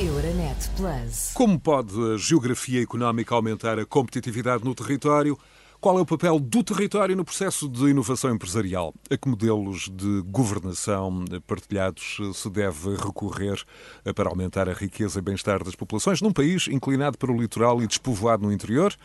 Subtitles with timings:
[0.00, 1.30] Euronet Plus.
[1.34, 5.38] Como pode a geografia económica aumentar a competitividade no território?
[5.80, 8.92] Qual é o papel do território no processo de inovação empresarial?
[9.08, 13.62] A que modelos de governação partilhados se deve recorrer
[14.16, 17.86] para aumentar a riqueza e bem-estar das populações num país inclinado para o litoral e
[17.86, 18.96] despovoado no interior?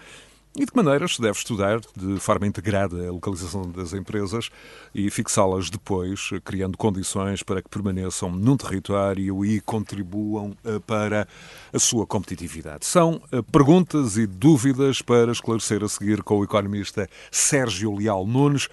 [0.55, 4.49] E de que maneiras se deve estudar de forma integrada a localização das empresas
[4.95, 11.27] e fixá-las depois, criando condições para que permaneçam num território e contribuam eh, para
[11.71, 12.87] a sua competitividade?
[12.87, 18.67] São eh, perguntas e dúvidas para esclarecer a seguir com o economista Sérgio Leal Nunes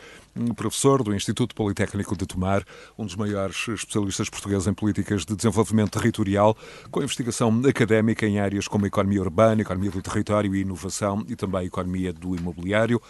[0.54, 2.64] professor do Instituto Politécnico de Tomar,
[2.98, 6.56] um dos maiores especialistas portugueses em políticas de desenvolvimento territorial,
[6.90, 11.36] com investigação académica em áreas como a economia urbana, economia do território e inovação e
[11.36, 13.00] também economia do imobiliário.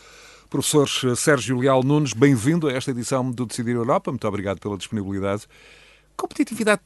[0.49, 4.11] Professor Sérgio Leal Nunes, bem-vindo a esta edição do Decidir Europa.
[4.11, 5.47] Muito obrigado pela disponibilidade.
[6.17, 6.81] Competitividade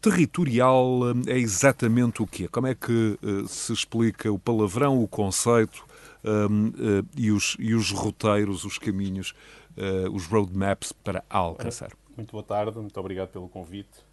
[0.00, 2.48] territorial eh, é exatamente o quê?
[2.48, 5.84] Como é que uh, se explica o palavrão, o conceito
[6.24, 9.32] um, uh, e, os, e os roteiros, os caminhos
[9.78, 11.92] uh, os roadmaps para alcançar.
[12.16, 14.08] Muito boa tarde, muito obrigado pelo convite.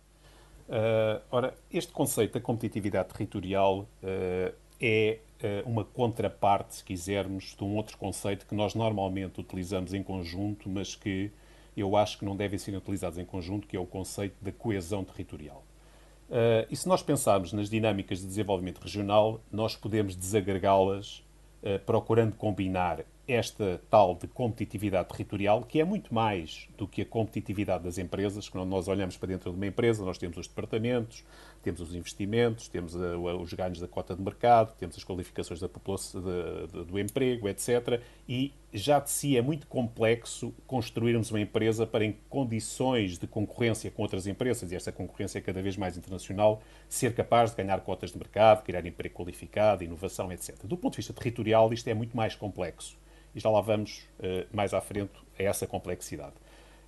[0.67, 5.19] Uh, ora, este conceito da competitividade territorial uh, é
[5.65, 10.67] uh, uma contraparte, se quisermos, de um outro conceito que nós normalmente utilizamos em conjunto,
[10.67, 11.31] mas que
[11.77, 15.03] eu acho que não devem ser utilizados em conjunto, que é o conceito da coesão
[15.03, 15.63] territorial.
[16.69, 21.21] e se nós pensarmos nas dinâmicas de desenvolvimento regional, nós podemos desagregá-las
[21.85, 27.83] procurando combinar esta tal de competitividade territorial, que é muito mais do que a competitividade
[27.83, 28.47] das empresas.
[28.47, 31.23] Quando nós olhamos para dentro de uma empresa, nós temos os departamentos,
[31.63, 35.67] temos os investimentos, temos a, os ganhos da cota de mercado, temos as qualificações da
[35.67, 37.99] população, de, de, do emprego, etc.
[38.29, 43.89] E já de si é muito complexo construirmos uma empresa para, em condições de concorrência
[43.89, 47.79] com outras empresas, e esta concorrência é cada vez mais internacional, ser capaz de ganhar
[47.81, 50.55] cotas de mercado, criar emprego qualificado, inovação, etc.
[50.65, 52.95] Do ponto de vista territorial, isto é muito mais complexo
[53.35, 56.33] e já lá vamos uh, mais à frente a essa complexidade.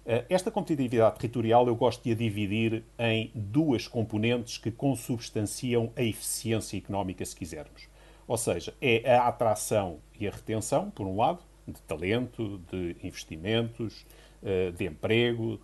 [0.05, 6.01] Uh, esta competitividade territorial eu gosto de a dividir em duas componentes que consubstanciam a
[6.01, 7.89] eficiência económica, se quisermos.
[8.25, 14.05] Ou seja, é a atração e a retenção, por um lado, de talento, de investimentos,
[14.41, 15.59] uh, de emprego,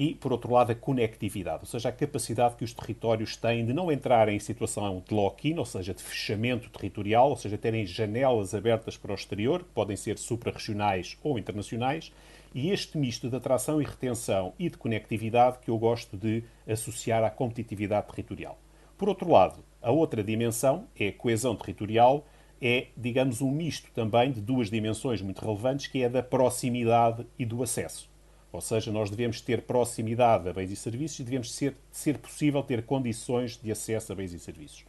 [0.00, 3.74] e, por outro lado, a conectividade, ou seja, a capacidade que os territórios têm de
[3.74, 8.54] não entrar em situação de lock-in, ou seja, de fechamento territorial, ou seja, terem janelas
[8.54, 12.10] abertas para o exterior, que podem ser suprarregionais ou internacionais,
[12.54, 17.22] e este misto de atração e retenção e de conectividade que eu gosto de associar
[17.22, 18.58] à competitividade territorial.
[18.96, 22.26] Por outro lado, a outra dimensão é a coesão territorial,
[22.58, 27.26] é, digamos, um misto também de duas dimensões muito relevantes, que é a da proximidade
[27.38, 28.09] e do acesso.
[28.52, 32.62] Ou seja, nós devemos ter proximidade a bens e serviços e devemos ser, ser possível
[32.62, 34.84] ter condições de acesso a bens e serviços.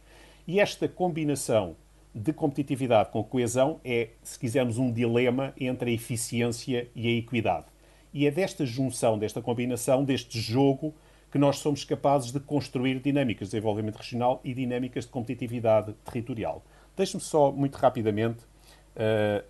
[0.46, 1.76] E esta combinação
[2.14, 7.66] de competitividade com coesão é, se quisermos, um dilema entre a eficiência e a equidade.
[8.12, 10.94] E é desta junção, desta combinação, deste jogo,
[11.30, 16.62] que nós somos capazes de construir dinâmicas de desenvolvimento regional e dinâmicas de competitividade territorial.
[16.94, 18.44] Deixe-me só, muito rapidamente,
[18.96, 19.42] uh,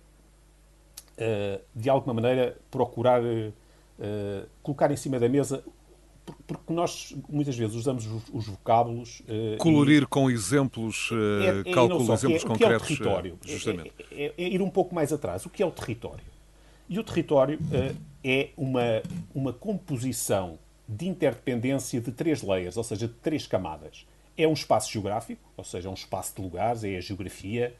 [1.17, 3.51] uh, de alguma maneira, procurar uh,
[4.05, 5.63] eh, colocar em cima da mesa
[6.45, 9.21] porque nós muitas vezes usamos os, vocábulos.
[9.21, 12.55] Uh, Colorir e, com exemplos, uh, é, é, cálculo de exemplos é, concretos.
[12.55, 13.39] O que é o território?
[13.43, 13.93] justamente.
[14.11, 15.45] É, é, é, ir um pouco mais atrás.
[15.45, 16.23] O que é o território?
[16.89, 19.03] E o território uh, é uma,
[19.33, 24.05] uma composição de interdependência de três layers, ou seja, de três camadas.
[24.37, 27.73] É um espaço geográfico, ou seja, é um espaço de lugares, é a geografia,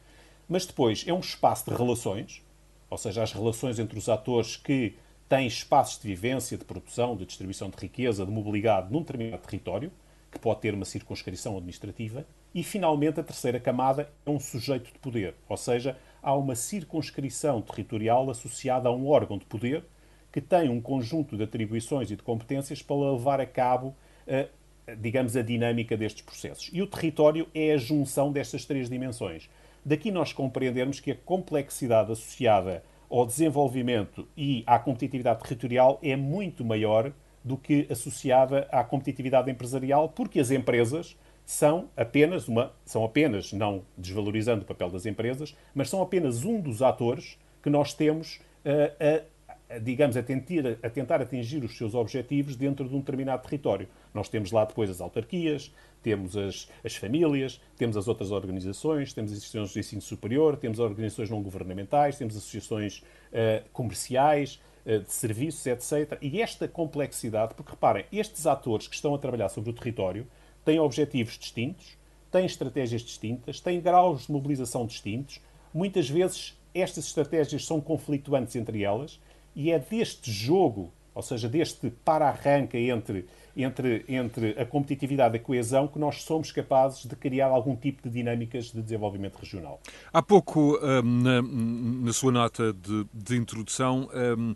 [0.48, 2.42] mas depois é um espaço de relações,
[2.88, 4.94] ou seja, as relações entre os atores que
[5.28, 9.90] tem espaços de vivência, de produção, de distribuição de riqueza, de mobilidade num determinado território,
[10.30, 14.98] que pode ter uma circunscrição administrativa, e finalmente a terceira camada é um sujeito de
[14.98, 19.84] poder, ou seja, há uma circunscrição territorial associada a um órgão de poder
[20.32, 23.94] que tem um conjunto de atribuições e de competências para levar a cabo,
[24.26, 26.70] a, digamos, a dinâmica destes processos.
[26.72, 29.48] E o território é a junção destas três dimensões.
[29.84, 36.64] Daqui nós compreendermos que a complexidade associada ao desenvolvimento e à competitividade territorial é muito
[36.64, 37.12] maior
[37.42, 43.82] do que associada à competitividade empresarial, porque as empresas são apenas uma, são apenas, não
[43.98, 48.94] desvalorizando o papel das empresas, mas são apenas um dos atores que nós temos uh,
[48.98, 49.33] a,
[49.80, 53.88] digamos, a tentar, a tentar atingir os seus objetivos dentro de um determinado território.
[54.12, 55.72] Nós temos lá depois as autarquias,
[56.02, 60.78] temos as, as famílias, temos as outras organizações, temos as instituições de ensino superior, temos
[60.78, 62.98] organizações não governamentais, temos associações
[63.32, 66.18] uh, comerciais, uh, de serviços, etc.
[66.20, 70.26] E esta complexidade, porque reparem, estes atores que estão a trabalhar sobre o território
[70.64, 71.96] têm objetivos distintos,
[72.30, 75.40] têm estratégias distintas, têm graus de mobilização distintos.
[75.72, 79.20] Muitas vezes estas estratégias são conflituantes entre elas
[79.54, 85.40] e é deste jogo, ou seja, deste para-arranca entre, entre, entre a competitividade e a
[85.40, 89.80] coesão, que nós somos capazes de criar algum tipo de dinâmicas de desenvolvimento regional.
[90.12, 94.54] Há pouco, hum, na, na sua nota de, de introdução, hum,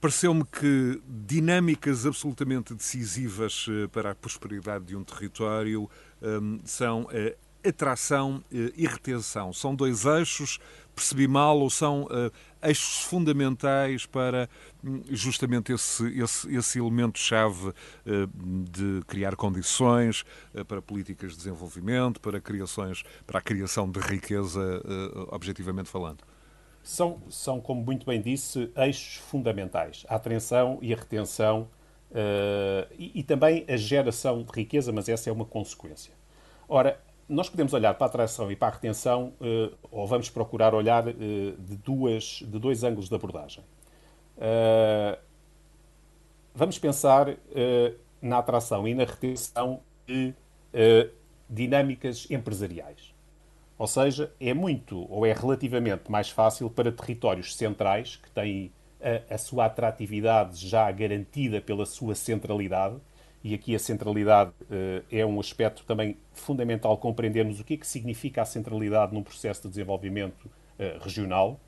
[0.00, 5.90] Pareceu-me que dinâmicas absolutamente decisivas eh, para a prosperidade de um território
[6.22, 9.52] hum, são a atração eh, e retenção.
[9.52, 10.58] São dois eixos,
[10.94, 12.30] percebi mal, ou são uh,
[12.62, 14.48] eixos fundamentais para
[14.84, 17.74] hum, justamente esse, esse, esse elemento-chave uh,
[18.70, 24.60] de criar condições uh, para políticas de desenvolvimento, para, criações, para a criação de riqueza,
[25.30, 26.18] objetivamente falando?
[26.82, 30.04] são, são, como muito bem disse, eixos fundamentais.
[30.08, 31.68] A atenção e a retenção
[32.10, 36.12] uh, e, e, também a geração de riqueza, mas essa é uma consequência.
[36.68, 40.74] Ora, nós podemos olhar para a atração e para a retenção, uh, ou vamos procurar
[40.74, 43.64] olhar uh, de, duas, de dois ângulos de abordagem.
[46.54, 47.36] vamos pensar
[48.20, 50.34] na atração e na retenção de
[51.48, 53.14] dinâmicas empresariais.
[53.78, 59.34] Ou seja, é muito ou é relativamente mais fácil para territórios centrais que têm a,
[59.34, 62.96] a, sua atratividade já garantida pela sua centralidade,
[63.42, 67.86] e aqui a centralidade uh, é um aspecto também fundamental compreendermos o que é que
[67.86, 71.58] significa a centralidade num processo de desenvolvimento uh, regional,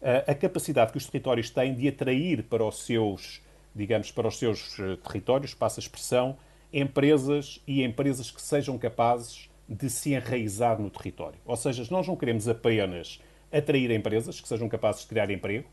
[0.00, 3.42] uh, a capacidade que os territórios têm de atrair para os seus,
[3.74, 6.36] digamos, para os seus territórios, passa a expressão,
[6.72, 11.38] empresas e empresas que sejam capazes de se enraizar no território.
[11.44, 13.20] Ou seja, nós não queremos apenas
[13.52, 15.68] atrair empresas que sejam capazes de criar emprego,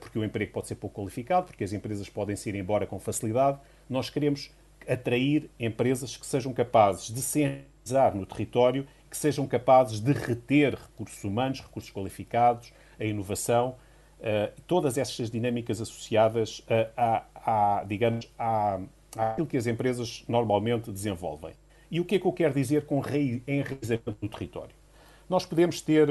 [0.00, 2.98] porque o emprego pode ser pouco qualificado, porque as empresas podem se ir embora com
[2.98, 3.58] facilidade.
[3.88, 4.50] Nós queremos
[4.88, 10.74] atrair empresas que sejam capazes de se enraizar no território, que sejam capazes de reter
[10.74, 13.76] recursos humanos, recursos qualificados, a inovação,
[14.20, 16.64] uh, todas essas dinâmicas associadas
[16.96, 18.80] a, a, a digamos, a,
[19.16, 21.54] àquilo que as empresas normalmente desenvolvem.
[21.90, 23.00] E o que é que eu quero dizer com
[23.46, 24.74] enraizamento do território?
[25.28, 26.10] Nós podemos ter,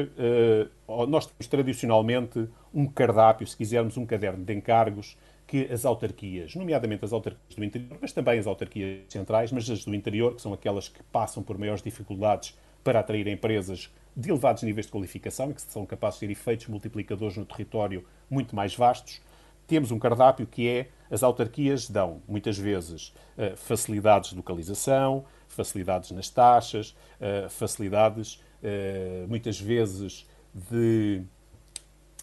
[0.88, 5.18] uh, nós temos tradicionalmente um cardápio, se quisermos, um caderno de encargos
[5.54, 9.86] que as autarquias, nomeadamente as autarquias do interior, mas também as autarquias centrais, mas as
[9.86, 14.64] do interior, que são aquelas que passam por maiores dificuldades para atrair empresas de elevados
[14.64, 18.76] níveis de qualificação e que são capazes de ter efeitos multiplicadores no território muito mais
[18.76, 19.22] vastos,
[19.68, 26.10] temos um cardápio que é as autarquias dão, muitas vezes, eh, facilidades de localização, facilidades
[26.10, 31.22] nas taxas, eh, facilidades, eh, muitas vezes, de,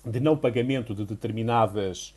[0.05, 2.13] de não pagamento de determinadas,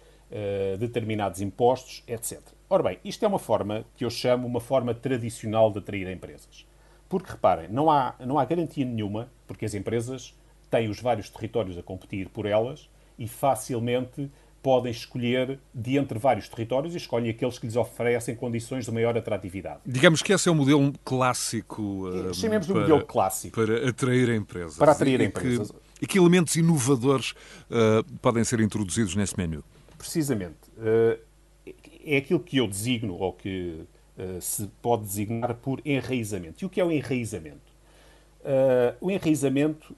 [0.79, 2.41] determinados impostos, etc.
[2.69, 6.65] Ora bem, isto é uma forma que eu chamo uma forma tradicional de atrair empresas.
[7.07, 10.33] Porque, reparem, não há, não há garantia nenhuma, porque as empresas
[10.71, 12.89] têm os vários territórios a competir por elas
[13.19, 14.31] e facilmente
[14.63, 19.15] podem escolher de entre vários territórios e escolhem aqueles que lhes oferecem condições de maior
[19.15, 19.81] atratividade.
[19.85, 22.07] Digamos que esse é o modelo clássico.
[22.07, 23.55] Uh, Chamemos de modelo clássico.
[23.55, 24.77] Para atrair empresas.
[24.77, 25.69] Para atrair e empresas.
[25.69, 27.31] Que, e que elementos inovadores
[27.69, 29.63] uh, podem ser introduzidos nesse menu?
[30.03, 30.69] Precisamente.
[30.77, 31.19] Uh,
[32.05, 33.85] é aquilo que eu designo, ou que
[34.41, 36.63] se pode designar por enraizamento.
[36.63, 37.73] E o que é o enraizamento?
[38.99, 39.95] o enraizamento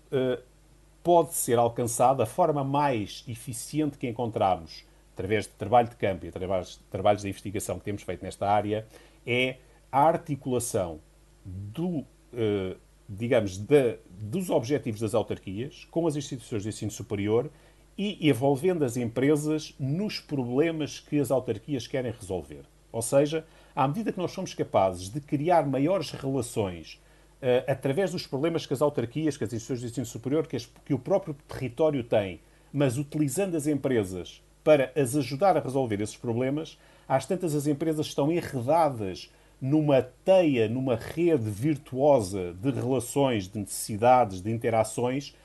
[1.03, 6.29] pode ser alcançada a forma mais eficiente que encontramos através de trabalho de campo e
[6.29, 8.85] através de trabalhos de investigação que temos feito nesta área
[9.25, 9.57] é
[9.91, 11.00] a articulação
[11.45, 12.75] do, eh,
[13.07, 17.50] digamos, de, dos objetivos das autarquias com as instituições de ensino superior
[17.97, 22.63] e envolvendo as empresas nos problemas que as autarquias querem resolver.
[22.91, 26.99] Ou seja, à medida que nós somos capazes de criar maiores relações
[27.41, 30.65] uh, através dos problemas que as autarquias, que as instituições de ensino superior, que, as,
[30.85, 32.39] que o próprio território tem,
[32.71, 38.07] mas utilizando as empresas para as ajudar a resolver esses problemas, às tantas as empresas
[38.07, 45.35] estão enredadas numa teia, numa rede virtuosa de relações, de necessidades, de interações,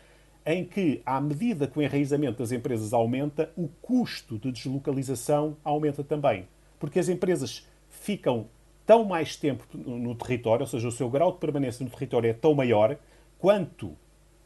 [0.45, 6.03] em que, à medida que o enraizamento das empresas aumenta, o custo de deslocalização aumenta
[6.03, 6.49] também.
[6.79, 8.47] Porque as empresas ficam
[8.87, 12.33] tão mais tempo no território, ou seja, o seu grau de permanência no território é
[12.33, 12.97] tão maior
[13.39, 13.97] quanto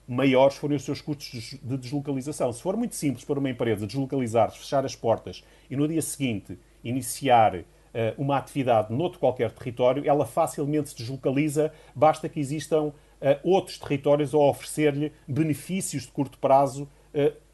[0.06, 2.52] maiores forem os seus custos de deslocalização.
[2.52, 6.58] Se for muito simples para uma empresa deslocalizar-se, fechar as portas e no dia seguinte
[6.82, 7.64] iniciar uh,
[8.18, 14.34] uma atividade noutro qualquer território, ela facilmente se deslocaliza, basta que existam uh, outros territórios
[14.34, 16.88] a oferecer-lhe benefícios de curto prazo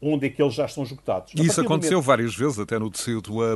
[0.01, 1.33] onde é que eles já estão esgotados.
[1.35, 2.07] Isso aconteceu momento...
[2.07, 3.53] várias vezes, até no tecido uh,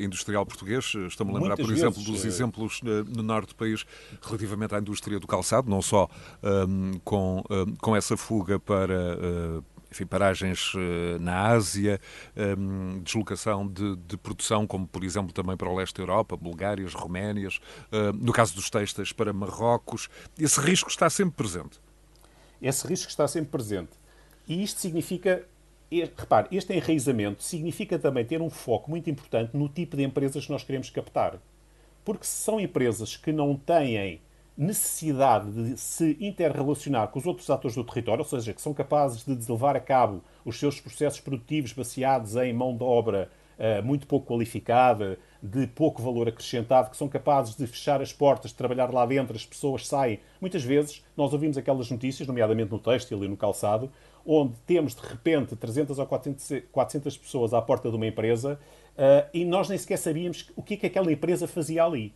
[0.00, 0.94] industrial português.
[1.06, 3.84] Estou-me a lembrar, Muitas por exemplo, vezes, dos exemplos uh, no norte do país
[4.22, 6.08] relativamente à indústria do calçado, não só
[6.42, 10.72] um, com, um, com essa fuga para enfim, paragens
[11.20, 12.00] na Ásia,
[12.58, 16.94] um, deslocação de, de, produção, como por exemplo também para o leste da Europa, Bulgárias,
[16.94, 17.60] Roménias,
[17.92, 20.08] uh, no caso dos textos para Marrocos.
[20.38, 21.78] Esse risco está sempre presente.
[22.60, 23.90] Esse risco está sempre presente.
[24.48, 25.44] E isto significa,
[26.16, 30.52] repare, este enraizamento significa também ter um foco muito importante no tipo de empresas que
[30.52, 31.38] nós queremos captar.
[32.04, 34.20] Porque se são empresas que não têm
[34.56, 39.24] necessidade de se interrelacionar com os outros atores do território, ou seja, que são capazes
[39.24, 44.06] de levar a cabo os seus processos produtivos baseados em mão de obra uh, muito
[44.06, 48.92] pouco qualificada, de pouco valor acrescentado, que são capazes de fechar as portas, de trabalhar
[48.92, 50.20] lá dentro, as pessoas saem.
[50.40, 53.90] Muitas vezes nós ouvimos aquelas notícias, nomeadamente no têxtil e no calçado,
[54.24, 58.58] onde temos de repente 300 ou 400, 400 pessoas à porta de uma empresa
[58.96, 62.14] uh, e nós nem sequer sabíamos o que é que aquela empresa fazia ali.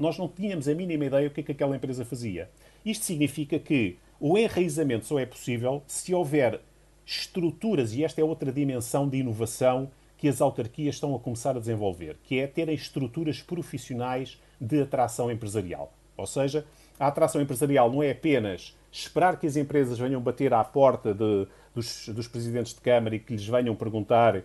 [0.00, 2.50] Nós não tínhamos a mínima ideia o que é que aquela empresa fazia.
[2.82, 6.58] Isto significa que o enraizamento só é possível se houver
[7.04, 11.60] estruturas, e esta é outra dimensão de inovação que as autarquias estão a começar a
[11.60, 15.92] desenvolver, que é terem estruturas profissionais de atração empresarial.
[16.16, 16.64] Ou seja,
[16.98, 21.46] a atração empresarial não é apenas esperar que as empresas venham bater à porta de,
[21.74, 24.42] dos, dos, presidentes de Câmara e que lhes venham perguntar uh,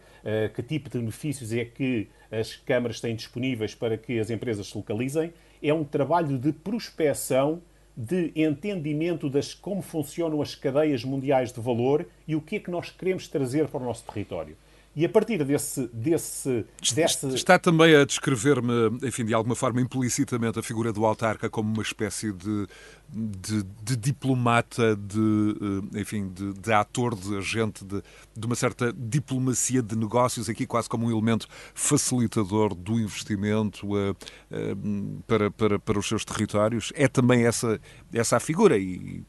[0.54, 4.78] que tipo de benefícios é que as câmaras têm disponíveis para que as empresas se
[4.78, 5.34] localizem,
[5.68, 7.62] é um trabalho de prospecção,
[7.98, 12.70] de entendimento das como funcionam as cadeias mundiais de valor e o que é que
[12.70, 14.58] nós queremos trazer para o nosso território.
[14.96, 15.90] E a partir desse.
[15.92, 17.28] desse, desse...
[17.28, 21.84] Está também a descrever-me, enfim, de alguma forma implicitamente, a figura do autarca como uma
[21.84, 22.66] espécie de,
[23.10, 25.58] de, de diplomata, de,
[25.94, 28.02] eh, enfim, de, de, ator, de agente, de,
[28.38, 34.12] de uma certa diplomacia de negócios, aqui quase como um elemento facilitador do investimento uh,
[34.12, 36.94] uh, para, para, para os seus territórios.
[36.96, 37.82] É também essa,
[38.14, 39.26] essa a figura e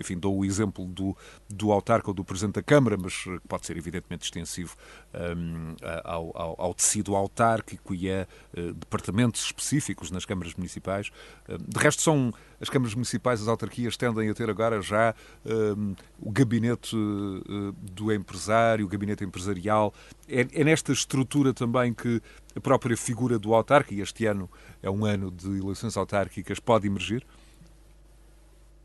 [0.00, 1.16] enfim, dou o exemplo do,
[1.48, 4.76] do autarca ou do Presidente da Câmara, mas pode ser evidentemente extensivo
[5.14, 8.26] um, ao, ao, ao, tecido autárquico e a
[8.56, 11.10] uh, departamentos específicos nas câmaras municipais.
[11.48, 15.14] Uh, de resto, são as câmaras municipais, as autarquias tendem a ter agora já
[15.44, 19.94] um, o gabinete uh, do empresário, o gabinete empresarial.
[20.28, 22.22] É, é nesta estrutura também que
[22.54, 24.50] a própria figura do autarca, e este ano
[24.82, 27.24] é um ano de eleições autárquicas, pode emergir?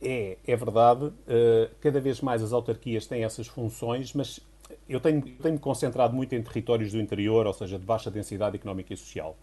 [0.05, 1.05] É, é verdade.
[1.05, 4.39] Uh, cada vez mais as autarquias têm essas funções, mas
[4.87, 8.93] eu tenho, tenho concentrado muito em territórios do interior, ou seja, de baixa densidade económica
[8.93, 9.35] e social.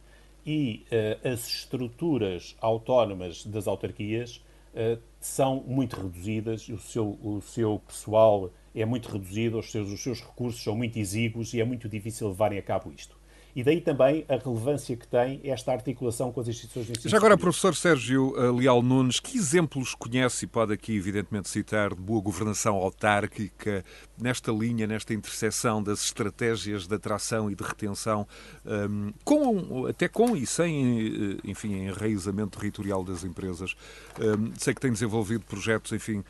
[0.47, 4.37] E uh, as estruturas autónomas das autarquias
[4.75, 10.02] uh, são muito reduzidas, o seu, o seu pessoal é muito reduzido, os seus, os
[10.02, 13.22] seus recursos são muito exíguos e é muito difícil levarem a cabo isto.
[13.55, 17.11] E daí também a relevância que tem esta articulação com as instituições de ensino.
[17.11, 21.95] Já agora, professor Sérgio eh, Leal Nunes, que exemplos conhece e pode aqui, evidentemente, citar
[21.95, 23.85] de boa governação autárquica
[24.19, 28.27] nesta linha, nesta interseção das estratégias de atração e de retenção,
[28.65, 33.75] ehm, com, até com e sem, eh, enfim, enraizamento territorial das empresas?
[34.19, 36.25] Ehm, sei que tem desenvolvido projetos, enfim,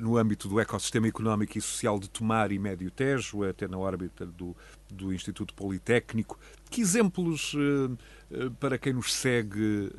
[0.00, 4.24] no âmbito do ecossistema económico e social de Tomar e Médio Tejo, até na órbita
[4.24, 4.56] do,
[4.90, 6.38] do Instituto Politécnico.
[6.70, 7.96] Que exemplos, eh,
[8.30, 9.90] eh, para quem nos segue,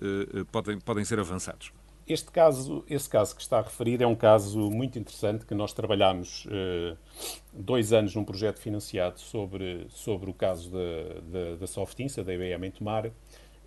[0.51, 1.71] podem, podem ser avançados?
[2.07, 5.73] Este caso, esse caso que está a referir é um caso muito interessante que nós
[5.73, 6.47] trabalhámos
[7.51, 12.67] dois anos num projeto financiado sobre, sobre o caso da, da, da Softinsa, da IBM
[12.67, 13.11] em Tomar,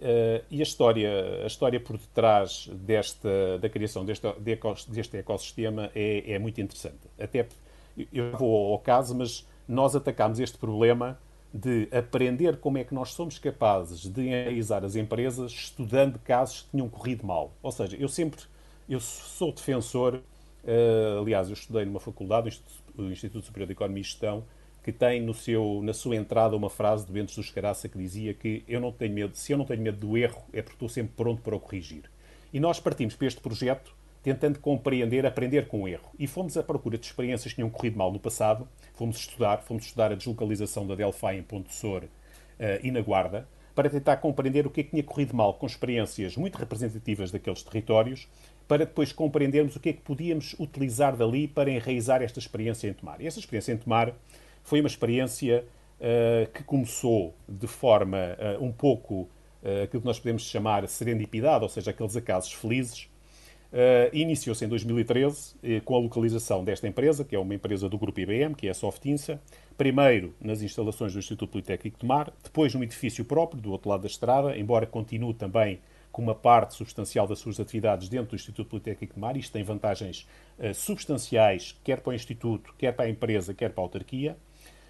[0.01, 4.27] Uh, e a história, a história por detrás desta, da criação deste,
[4.89, 7.01] deste ecossistema é, é muito interessante.
[7.19, 7.49] Até
[8.13, 11.19] eu vou ao caso, mas nós atacámos este problema
[11.53, 16.71] de aprender como é que nós somos capazes de enraizar as empresas estudando casos que
[16.73, 17.53] tinham corrido mal.
[17.61, 18.41] Ou seja, eu sempre
[18.89, 22.61] eu sou defensor, uh, aliás, eu estudei numa faculdade,
[22.97, 24.45] o Instituto, Superior de Economia e Gestão,
[24.89, 28.33] que tem no seu, na sua entrada uma frase de Bentes do Escaraça que dizia
[28.33, 30.89] que eu não tenho medo, se eu não tenho medo do erro, é porque estou
[30.89, 32.05] sempre pronto para o corrigir.
[32.55, 36.09] E nós partimos para este projeto tentando compreender, aprender com o erro.
[36.19, 39.85] E fomos à procura de experiências que tinham corrido mal no passado, fomos estudar, fomos
[39.85, 42.09] estudar a deslocalização da Delphi em Ponte Sor uh,
[42.83, 46.35] e na Guarda, para tentar compreender o que é que tinha corrido mal com experiências
[46.35, 48.27] muito representativas daqueles territórios,
[48.67, 52.95] para depois compreendermos o que é que podíamos utilizar dali para enraizar esta experiência em
[52.95, 53.21] Tomar.
[53.21, 54.15] E esta experiência em Tomar
[54.63, 55.65] foi uma experiência
[56.01, 58.19] uh, que começou de forma
[58.59, 59.29] uh, um pouco
[59.63, 63.09] uh, aquilo que nós podemos chamar serendipidade, ou seja, aqueles acasos felizes,
[64.15, 68.19] Iniciou-se em 2013 uh, com a localização desta empresa, que é uma empresa do grupo
[68.19, 69.41] IBM, que é a Softinsa,
[69.77, 74.01] primeiro nas instalações do Instituto Politécnico de Mar, depois num edifício próprio, do outro lado
[74.01, 78.71] da estrada, embora continue também com uma parte substancial das suas atividades dentro do Instituto
[78.71, 79.37] Politécnico de Mar.
[79.37, 80.27] Isto tem vantagens
[80.59, 84.37] uh, substanciais, quer para o Instituto, quer para a empresa, quer para a autarquia.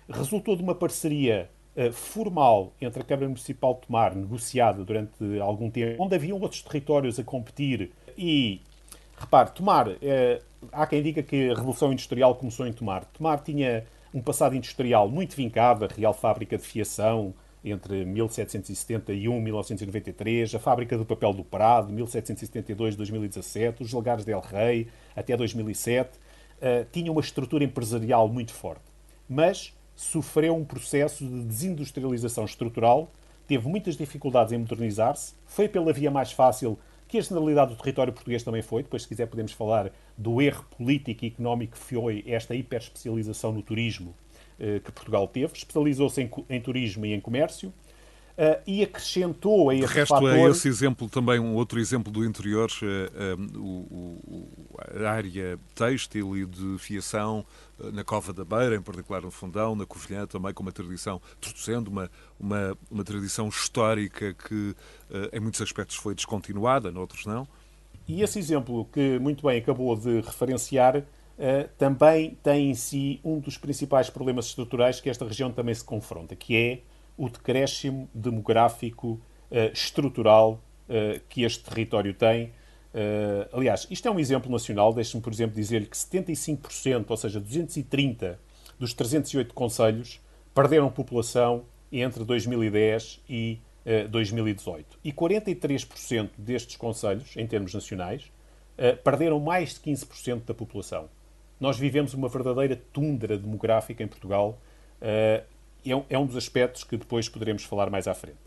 [0.08, 5.70] Resultou de uma parceria uh, formal entre a Câmara Municipal de Tomar, negociada durante algum
[5.70, 8.60] tempo, onde haviam outros territórios a competir e
[9.18, 10.40] Repare, Tomar, é,
[10.72, 13.04] há quem diga que a Revolução Industrial começou em Tomar.
[13.06, 13.84] Tomar tinha
[14.14, 17.34] um passado industrial muito vincado, a Real Fábrica de Fiação,
[17.64, 24.86] entre 1771 e 1993, a Fábrica do Papel do Prado, 1772-2017, os Lagares del Rei,
[25.16, 28.84] até 2007, uh, tinha uma estrutura empresarial muito forte.
[29.28, 33.10] Mas sofreu um processo de desindustrialização estrutural,
[33.48, 36.78] teve muitas dificuldades em modernizar-se, foi pela via mais fácil
[37.08, 38.84] que a generalidade do território português também foi.
[38.84, 43.60] Depois, se quiser, podemos falar do erro político e económico que foi esta hiperespecialização no
[43.60, 44.14] turismo
[44.60, 45.52] eh, que Portugal teve.
[45.54, 47.72] Especializou-se em, em, turismo e em comércio.
[48.38, 50.30] Uh, e acrescentou a esse De resto, fator...
[50.30, 54.48] é esse exemplo também, um outro exemplo do interior, uh, uh,
[55.04, 57.44] a área têxtil e de fiação
[57.92, 61.90] na Cova da Beira, em particular no Fundão, na Covilhã, também com uma tradição, introduzindo
[61.90, 64.72] uma, uma, uma tradição histórica que
[65.32, 67.46] em muitos aspectos foi descontinuada, noutros não.
[68.06, 71.02] E esse exemplo que muito bem acabou de referenciar
[71.76, 76.36] também tem em si um dos principais problemas estruturais que esta região também se confronta,
[76.36, 76.80] que é
[77.18, 79.20] o decréscimo demográfico
[79.50, 82.46] uh, estrutural uh, que este território tem.
[82.94, 84.94] Uh, aliás, isto é um exemplo nacional.
[84.94, 88.38] Deixe-me, por exemplo, dizer-lhe que 75%, ou seja, 230
[88.78, 90.20] dos 308 conselhos,
[90.54, 93.58] perderam população entre 2010 e
[94.10, 94.98] 2018.
[95.02, 98.30] E 43% destes conselhos, em termos nacionais,
[99.02, 101.08] perderam mais de 15% da população.
[101.58, 104.60] Nós vivemos uma verdadeira tundra demográfica em Portugal
[105.84, 108.38] é, é um dos aspectos que depois poderemos falar mais à frente.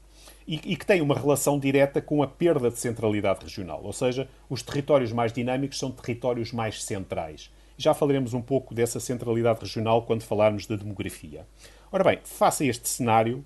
[0.47, 4.27] E, e, que tem uma relação direta com a perda de centralidade regional, ou seja,
[4.49, 7.51] os territórios mais dinâmicos são territórios mais centrais.
[7.77, 11.45] Já falaremos um pouco dessa centralidade regional quando falarmos da demografia.
[11.91, 13.45] Ora bem, face a este cenário,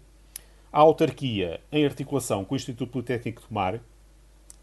[0.71, 3.79] a autarquia, em articulação com o Instituto Politécnico de Tomar,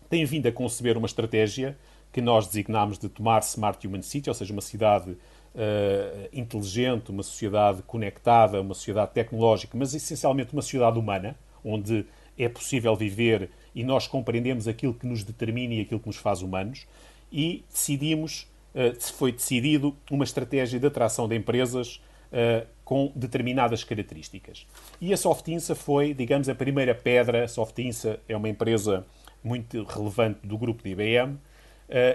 [0.09, 1.77] tem vindo a conceber uma estratégia
[2.13, 5.17] que nós designamos de Tomar Smart Human City, ou seja, uma cidade
[5.55, 12.07] uh, inteligente, uma sociedade conectada, uma sociedade tecnológica, mas essencialmente uma sociedade humana, onde
[12.39, 16.43] é possível viver e nós compreendemos aquilo que nos determina e aquilo que nos faz
[16.43, 16.87] humanos,
[17.31, 24.67] e decidimos, uh, foi decidido uma estratégia de atração de empresas uh, com determinadas características.
[25.01, 27.45] E a Softinsa foi, digamos, a primeira pedra.
[27.45, 29.07] A Softinsa é uma empresa
[29.43, 31.39] muito relevante do grupo de IBM uh,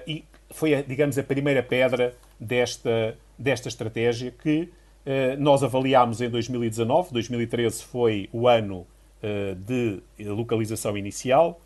[0.05, 4.69] e foi, digamos, a primeira pedra desta desta estratégia que
[5.09, 7.13] eh, nós avaliámos em 2019.
[7.13, 8.85] 2013 foi o ano
[9.23, 11.61] eh, de localização inicial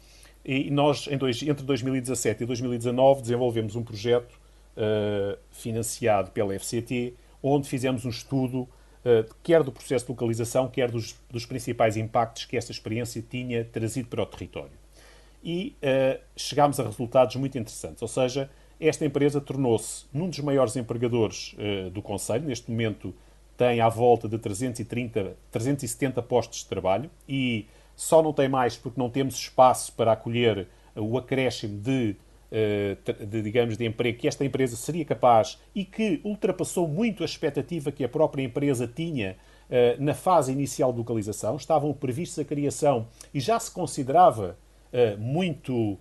[0.46, 4.40] e nós, entre 2017 e 2019, desenvolvemos um projeto
[4.78, 8.70] eh, financiado pela FCT, onde fizemos um estudo
[9.42, 14.08] quer do processo de localização, quer dos, dos principais impactos que esta experiência tinha trazido
[14.08, 14.78] para o território.
[15.44, 15.76] E
[16.36, 18.48] chegámos a resultados muito interessantes, ou seja,
[18.82, 22.46] esta empresa tornou-se num dos maiores empregadores uh, do Conselho.
[22.46, 23.14] Neste momento
[23.56, 29.00] tem à volta de 330, 370 postos de trabalho e só não tem mais porque
[29.00, 32.16] não temos espaço para acolher uh, o acréscimo de,
[32.52, 37.26] uh, de, digamos, de emprego que esta empresa seria capaz e que ultrapassou muito a
[37.26, 39.38] expectativa que a própria empresa tinha
[40.00, 41.56] na fase inicial de localização.
[41.56, 44.58] Estavam previstos a criação e já se considerava
[45.18, 46.00] muito uh,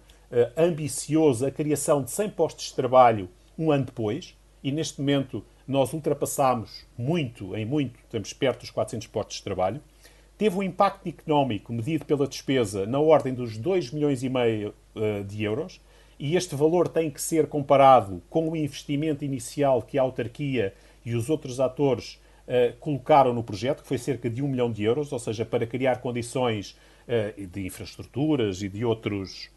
[0.56, 5.92] ambicioso a criação de 100 postos de trabalho um ano depois, e neste momento nós
[5.92, 9.80] ultrapassámos muito, em muito, estamos perto dos 400 postos de trabalho.
[10.36, 15.22] Teve um impacto económico medido pela despesa na ordem dos 2 milhões e meio uh,
[15.24, 15.80] de euros,
[16.18, 21.14] e este valor tem que ser comparado com o investimento inicial que a autarquia e
[21.14, 25.12] os outros atores uh, colocaram no projeto, que foi cerca de 1 milhão de euros,
[25.12, 29.50] ou seja, para criar condições uh, de infraestruturas e de outros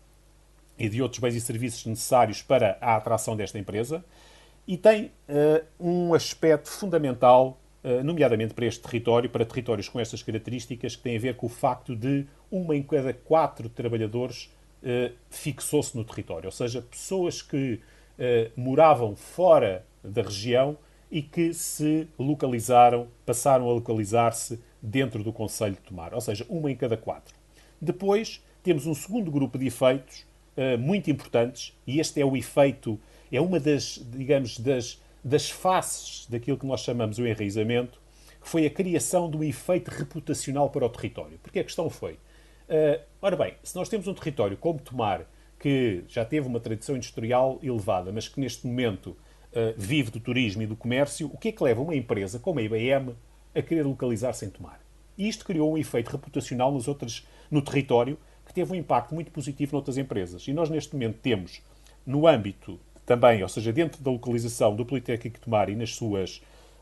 [0.78, 4.04] e de outros bens e serviços necessários para a atração desta empresa
[4.68, 10.24] e tem uh, um aspecto fundamental, uh, nomeadamente para este território, para territórios com estas
[10.24, 14.50] características, que tem a ver com o facto de uma em cada quatro trabalhadores
[14.82, 17.80] uh, fixou-se no território, ou seja, pessoas que
[18.56, 20.78] moravam fora da região
[21.10, 26.72] e que se localizaram, passaram a localizar-se dentro do Conselho de Tomar, ou seja, uma
[26.72, 27.34] em cada quatro.
[27.82, 33.00] Depois temos um segundo grupo de efeitos uh, muito importantes, e este é o efeito,
[33.32, 38.00] é uma das, digamos, das, das faces daquilo que nós chamamos o enraizamento,
[38.42, 41.40] que foi a criação um efeito reputacional para o território.
[41.42, 45.26] Porque a questão foi, uh, ora bem, se nós temos um território como Tomar,
[45.60, 50.62] que já teve uma tradição industrial elevada, mas que neste momento uh, vive do turismo
[50.62, 53.16] e do comércio, o que é que leva uma empresa como a IBM
[53.56, 54.82] a querer localizar-se em Tomar?
[55.18, 58.18] E isto criou um efeito reputacional nas outras, no território
[58.54, 60.48] que teve um impacto muito positivo noutras empresas.
[60.48, 61.62] E nós, neste momento, temos,
[62.06, 66.38] no âmbito também, ou seja, dentro da localização do Politécnico de Tomar e nas suas,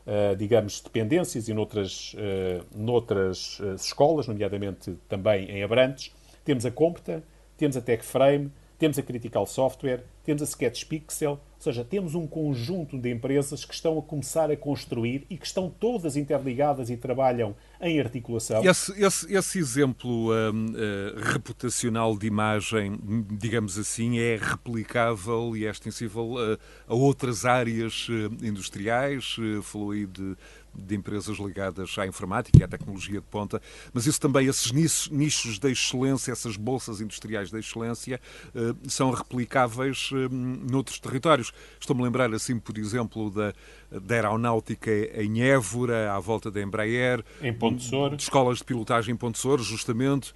[0.06, 6.12] uh, digamos, dependências e noutras, uh, noutras uh, escolas, nomeadamente também em Abrantes,
[6.44, 7.24] temos a Compta,
[7.56, 12.26] temos a TechFrame, temos a Critical Software, temos a Sketch Pixel, ou seja, temos um
[12.26, 16.96] conjunto de empresas que estão a começar a construir e que estão todas interligadas e
[16.96, 18.64] trabalham em articulação.
[18.64, 22.98] Esse, esse, esse exemplo um, uh, reputacional de imagem,
[23.30, 29.36] digamos assim, é replicável e é extensível uh, a outras áreas uh, industriais?
[29.62, 30.36] falou aí de
[30.74, 33.60] de empresas ligadas à informática e à tecnologia de ponta,
[33.92, 38.20] mas isso também, esses nichos, nichos da excelência, essas bolsas industriais da excelência,
[38.54, 41.52] eh, são replicáveis eh, noutros territórios.
[41.80, 43.52] Estou-me a lembrar, assim, por exemplo, da,
[43.90, 47.24] da aeronáutica em Évora, à volta da Embraer.
[47.40, 47.90] Em Ponte.
[48.16, 50.34] De escolas de pilotagem em Ponte Sor, justamente.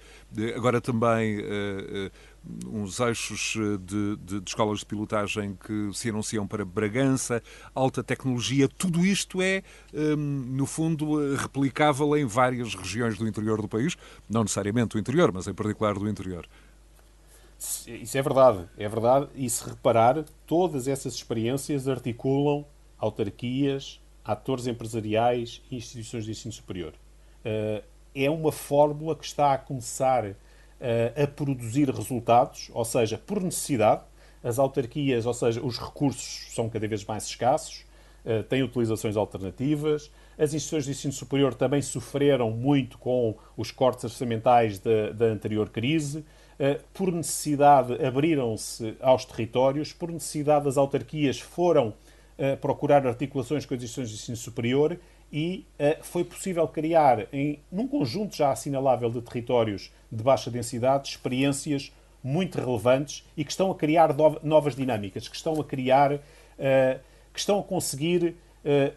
[0.55, 2.11] Agora também eh,
[2.67, 7.41] uns eixos eh, de, de, de, escolas de pilotagem que se anunciam para Bragança,
[7.73, 13.61] alta tecnologia, tudo isto é, hum, no fundo, eh, replicável em várias regiões do interior
[13.61, 13.97] do país,
[14.29, 16.47] não necessariamente do interior, mas em particular do interior.
[17.59, 22.65] Isso é verdade, é verdade, e se reparar, todas essas experiências articulam
[22.97, 26.93] autarquias, atores empresariais e instituições de ensino superior.
[27.45, 27.83] Eh,
[28.15, 30.35] é uma fórmula que está a começar
[30.79, 34.03] uh, a produzir resultados, ou seja, por necessidade.
[34.43, 37.85] As autarquias, ou seja, os recursos são cada vez mais escassos,
[38.25, 40.11] uh, têm utilizações alternativas.
[40.37, 45.69] As instituições de ensino superior também sofreram muito com os cortes orçamentais da, da anterior
[45.69, 46.19] crise.
[46.19, 51.93] Uh, por necessidade, abriram-se aos territórios, por necessidade, as autarquias foram
[52.61, 54.99] procurar articulações com as instituições de ensino superior
[55.31, 61.09] e uh, foi possível criar, em, num conjunto já assinalável de territórios de baixa densidade,
[61.09, 61.91] experiências
[62.23, 66.19] muito relevantes e que estão a criar novas dinâmicas, que estão a criar, uh,
[67.33, 68.93] que estão a conseguir uh,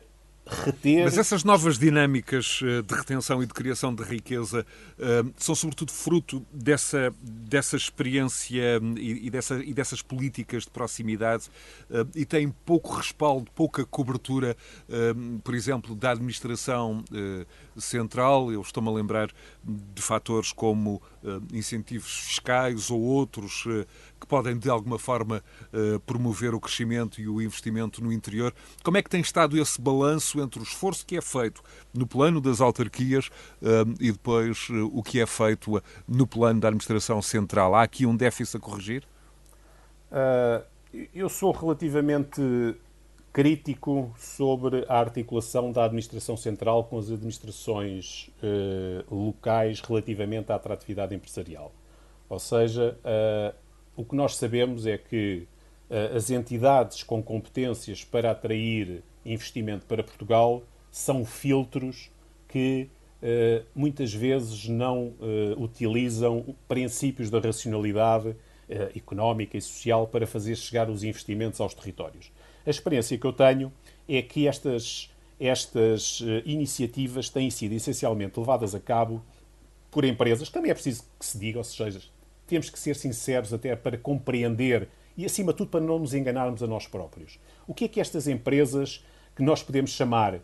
[0.51, 1.05] reter.
[1.05, 4.67] Mas essas novas dinâmicas eh, de retenção e de criação de riqueza
[4.99, 11.51] eh, são sobretudo fruto dessa, dessa experiência hum, e, dessa, e dessas políticas de proximidade
[11.91, 14.57] eh, e têm pouco respaldo, pouca cobertura,
[15.43, 17.05] por exemplo, da administração
[17.77, 18.53] central.
[18.53, 19.31] Eu estou-me a lembrar
[19.65, 21.01] de fatores como
[21.53, 23.65] incentivos fiscais ou outros
[24.21, 25.43] que podem, de alguma forma,
[26.07, 28.55] promover o crescimento e o investimento no interior.
[28.83, 31.63] Como é que tem estado esse balanço entre o esforço que é feito
[31.95, 33.31] no plano das autarquias
[33.63, 37.75] um, e depois uh, o que é feito no plano da administração central.
[37.75, 39.05] Há aqui um déficit a corrigir?
[40.11, 40.65] Uh,
[41.15, 42.41] eu sou relativamente
[43.33, 51.15] crítico sobre a articulação da administração central com as administrações uh, locais relativamente à atratividade
[51.15, 51.73] empresarial.
[52.29, 52.97] Ou seja,
[54.01, 55.47] o que nós sabemos é que
[55.91, 62.11] uh, as entidades com competências para atrair investimento para Portugal são filtros
[62.49, 62.89] que
[63.23, 68.35] uh, muitas vezes não uh, utilizam princípios da racionalidade
[68.95, 72.31] económica e social para fazer chegar os investimentos aos territórios.
[72.65, 73.73] A experiência que eu tenho
[74.09, 75.11] é que estas,
[75.41, 79.25] estas iniciativas têm sido essencialmente levadas a cabo
[79.91, 82.01] por empresas, também é preciso que se diga, ou seja,
[82.51, 86.63] temos que ser sinceros até para compreender e, acima de tudo, para não nos enganarmos
[86.63, 87.39] a nós próprios.
[87.67, 90.41] O que é que estas empresas que nós podemos chamar, uh,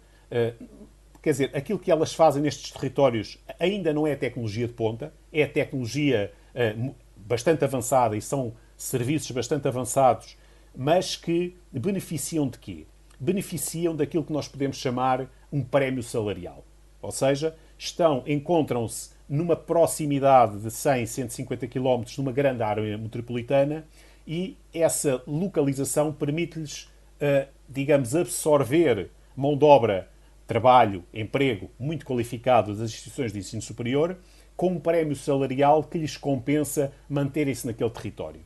[1.20, 5.46] quer dizer, aquilo que elas fazem nestes territórios ainda não é tecnologia de ponta, é
[5.46, 10.36] tecnologia uh, bastante avançada e são serviços bastante avançados,
[10.74, 12.86] mas que beneficiam de quê?
[13.18, 16.64] Beneficiam daquilo que nós podemos chamar um prémio salarial.
[17.00, 23.86] Ou seja, estão, encontram-se numa proximidade de 100, 150 km numa grande área metropolitana
[24.26, 26.84] e essa localização permite-lhes,
[27.20, 30.08] uh, digamos, absorver mão de obra,
[30.46, 34.16] trabalho, emprego muito qualificado das instituições de ensino superior,
[34.56, 38.40] com um prémio salarial que lhes compensa manterem-se naquele território.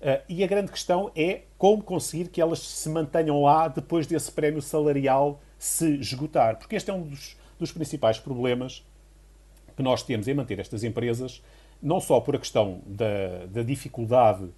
[0.00, 4.30] Uh, e a grande questão é como conseguir que elas se mantenham lá depois desse
[4.30, 6.58] prémio salarial se esgotar.
[6.58, 8.84] Porque este é um dos, dos principais problemas
[9.76, 11.42] que nós temos em manter estas empresas,
[11.82, 14.48] não só por a questão da, da dificuldade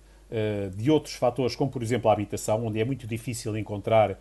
[0.77, 4.19] de outros fatores, como por exemplo a habitação, onde é muito difícil encontrar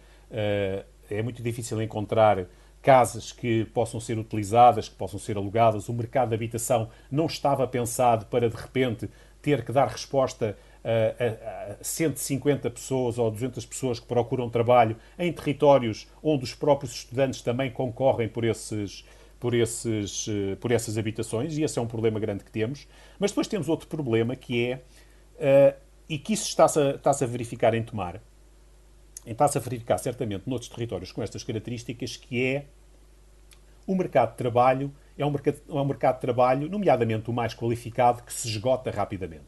[1.10, 2.46] é muito difícil encontrar
[2.82, 5.90] casas que possam ser utilizadas, que possam ser alugadas.
[5.90, 9.10] O mercado de habitação não estava pensado para, de repente,
[9.42, 14.96] ter que dar resposta a, a, a 150 pessoas ou 200 pessoas que procuram trabalho
[15.18, 19.06] em territórios onde os próprios estudantes também concorrem por esses,
[19.39, 22.88] por, esses, eh, por essas habitações, e esse é um problema grande que temos.
[23.19, 24.76] Mas depois temos outro problema que é,
[25.36, 28.21] uh, e que isso está-se a, está a verificar em Tomar,
[29.26, 32.65] está-se a verificar certamente noutros territórios com estas características, que é
[33.86, 37.54] o mercado de trabalho é um mercado, é um mercado de trabalho, nomeadamente o mais
[37.54, 39.45] qualificado, que se esgota rapidamente.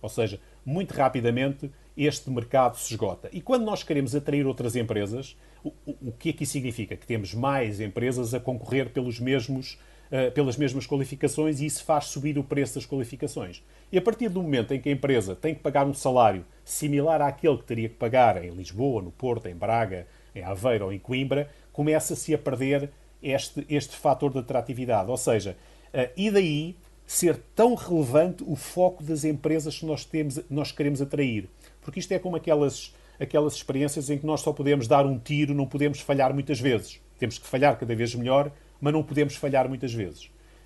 [0.00, 1.70] Ou seja, muito rapidamente
[2.04, 3.28] este mercado se esgota.
[3.32, 6.96] E quando nós queremos atrair outras empresas, o, o, que é que isso significa?
[6.96, 9.78] Que temos mais empresas a concorrer pelos mesmos,
[10.10, 13.62] uh, pelas mesmas qualificações e isso faz subir o preço das qualificações.
[13.92, 17.20] E a partir do momento em que a empresa tem que pagar um salário similar
[17.20, 20.98] àquele que teria que pagar em Lisboa, no Porto, em Braga, em Aveiro ou em
[20.98, 22.90] Coimbra, começa-se a perder
[23.22, 25.10] este, este fator de atratividade.
[25.10, 25.54] Ou seja,
[25.92, 26.76] uh, e daí
[27.10, 31.48] ser tão relevante o foco das empresas que nós, temos, nós queremos atrair.
[31.80, 35.54] Porque isto é como aquelas, aquelas experiências em que nós só podemos dar um tiro,
[35.54, 37.00] não podemos falhar muitas vezes.
[37.18, 40.24] Temos que falhar cada vez melhor, mas não podemos falhar muitas vezes.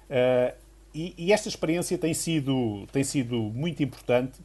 [0.09, 0.55] Uh,
[0.95, 4.39] e, e, esta experiência tem sido, tem sido muito importante.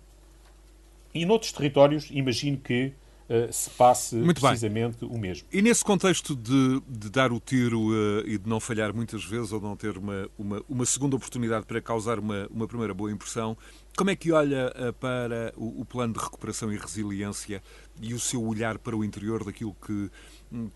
[1.13, 2.91] E noutros territórios, imagino que
[3.29, 5.09] uh, se passe Muito precisamente bem.
[5.15, 5.47] o mesmo.
[5.51, 9.51] E nesse contexto de, de dar o tiro uh, e de não falhar muitas vezes
[9.51, 13.11] ou de não ter uma, uma, uma segunda oportunidade para causar uma, uma primeira boa
[13.11, 13.55] impressão,
[13.97, 17.61] como é que olha uh, para o, plano de recuperação e resiliência
[18.01, 20.09] e o seu olhar para o interior daquilo que,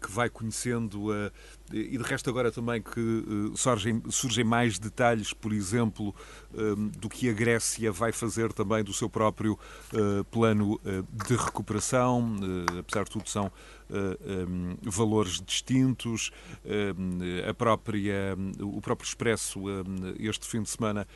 [0.02, 1.10] que vai conhecendo?
[1.10, 1.32] Uh,
[1.72, 6.14] e de resto, agora também que uh, surgem, surgem mais detalhes, por exemplo,
[6.98, 9.58] do que a Grécia vai fazer também do seu próprio
[10.30, 10.80] plano
[11.26, 12.36] de recuperação.
[12.78, 13.52] apesar de tudo, são
[13.90, 16.32] um, valores distintos.
[17.48, 19.60] a própria, o próprio Expresso,
[20.20, 21.08] este fim de semana,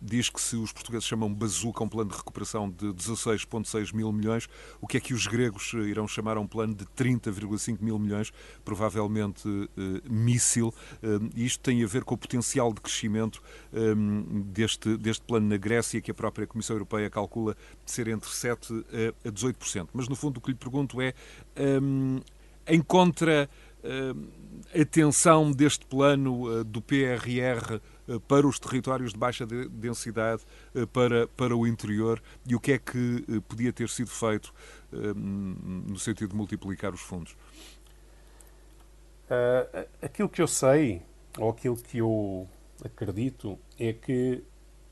[0.00, 4.48] diz que se os portugueses chamam bazuca um plano de recuperação de 16,6 mil milhões,
[4.80, 7.98] o que é que os gregos eh, irão chamar a um plano de 30,5 mil
[7.98, 8.32] milhões,
[8.64, 9.48] provavelmente
[10.08, 10.74] míssil.
[11.34, 13.42] Isto tem a ver com o potencial de crescimento
[13.72, 18.84] um, deste, deste plano na Grécia, que a própria Comissão Europeia calcula ser entre 7%
[19.24, 19.88] a 18%.
[19.92, 21.14] Mas, no fundo, o que lhe pergunto é,
[21.82, 22.20] um,
[22.66, 23.48] em contra
[23.82, 30.42] a atenção deste plano do PRR eh, para os territórios de baixa densidade,
[30.74, 34.52] eh, para, para o interior, e o que é que podia ter sido feito
[34.92, 37.36] no sentido de multiplicar os fundos?
[39.30, 41.00] Uh, aquilo que eu sei,
[41.38, 42.48] ou aquilo que eu
[42.84, 44.42] acredito, é que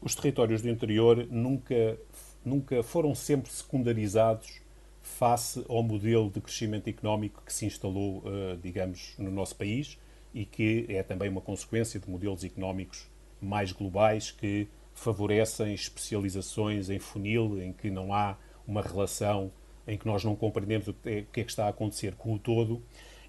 [0.00, 1.98] os territórios do interior nunca,
[2.44, 4.60] nunca foram sempre secundarizados
[5.08, 9.98] face ao modelo de crescimento económico que se instalou, uh, digamos, no nosso país
[10.34, 13.08] e que é também uma consequência de modelos económicos
[13.40, 19.50] mais globais que favorecem especializações em funil, em que não há uma relação,
[19.86, 22.82] em que nós não compreendemos o que é, que, está a acontecer com o todo,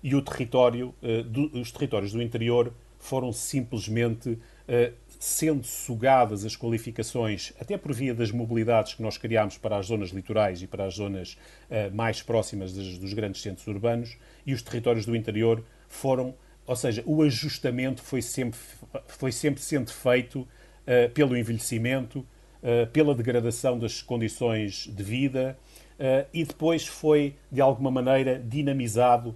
[0.03, 7.51] e o território, uh, os territórios do interior foram simplesmente uh, sendo sugadas as qualificações,
[7.59, 10.95] até por via das mobilidades que nós criámos para as zonas litorais e para as
[10.95, 11.37] zonas
[11.69, 16.33] uh, mais próximas dos, grandes centros urbanos, e os territórios do interior foram
[16.65, 18.59] ou seja, o ajustamento foi sempre,
[19.07, 25.57] foi sempre sendo feito uh, pelo envelhecimento, uh, pela degradação das condições de vida
[26.31, 29.35] e depois foi, de alguma maneira, dinamizado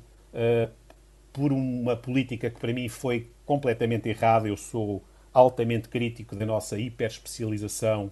[1.33, 4.47] por uma política que para mim foi completamente errada.
[4.47, 8.11] Eu sou altamente crítico da nossa hiperespecialização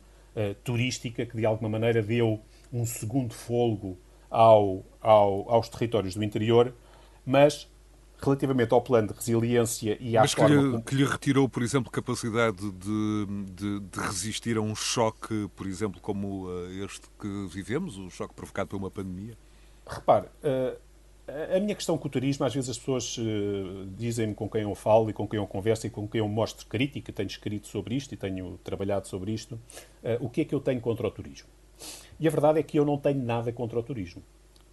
[0.64, 2.40] turística, que de alguma maneira deu
[2.72, 3.98] um segundo fôlego
[4.30, 6.74] ao, ao, aos territórios do interior,
[7.26, 7.70] mas
[8.22, 10.84] relativamente ao plano de resiliência e à Mas que, lhe, como...
[10.84, 16.00] que lhe retirou, por exemplo, capacidade de, de, de, resistir a um choque, por exemplo,
[16.00, 19.36] como eh, este que vivemos, o choque provocado por uma pandemia?
[19.88, 20.80] Repare, uh,
[21.56, 24.76] a minha questão com o turismo, às vezes as pessoas uh, dizem-me com quem eu
[24.76, 27.96] falo e com quem eu converso e com quem eu mostro crítica, tenho escrito sobre
[27.96, 29.60] isto e tenho trabalhado sobre isto, uh,
[30.20, 31.48] o que é que eu tenho contra o turismo?
[32.20, 34.22] E a verdade é que eu não tenho nada contra o turismo.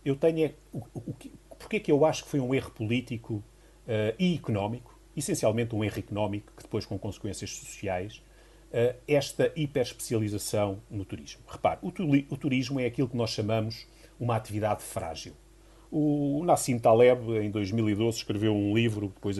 [0.05, 1.15] Eu tenho é, o, o,
[1.59, 5.83] Porquê é que eu acho que foi um erro político uh, e económico, essencialmente um
[5.83, 8.23] erro económico, que depois com consequências sociais,
[9.09, 11.41] esta hiperespecialização no turismo?
[11.49, 13.87] Repare, o, o turismo é aquilo que nós chamamos
[14.21, 15.33] uma atividade frágil.
[15.91, 19.39] O Nassim Taleb, em 2012, escreveu um livro, depois,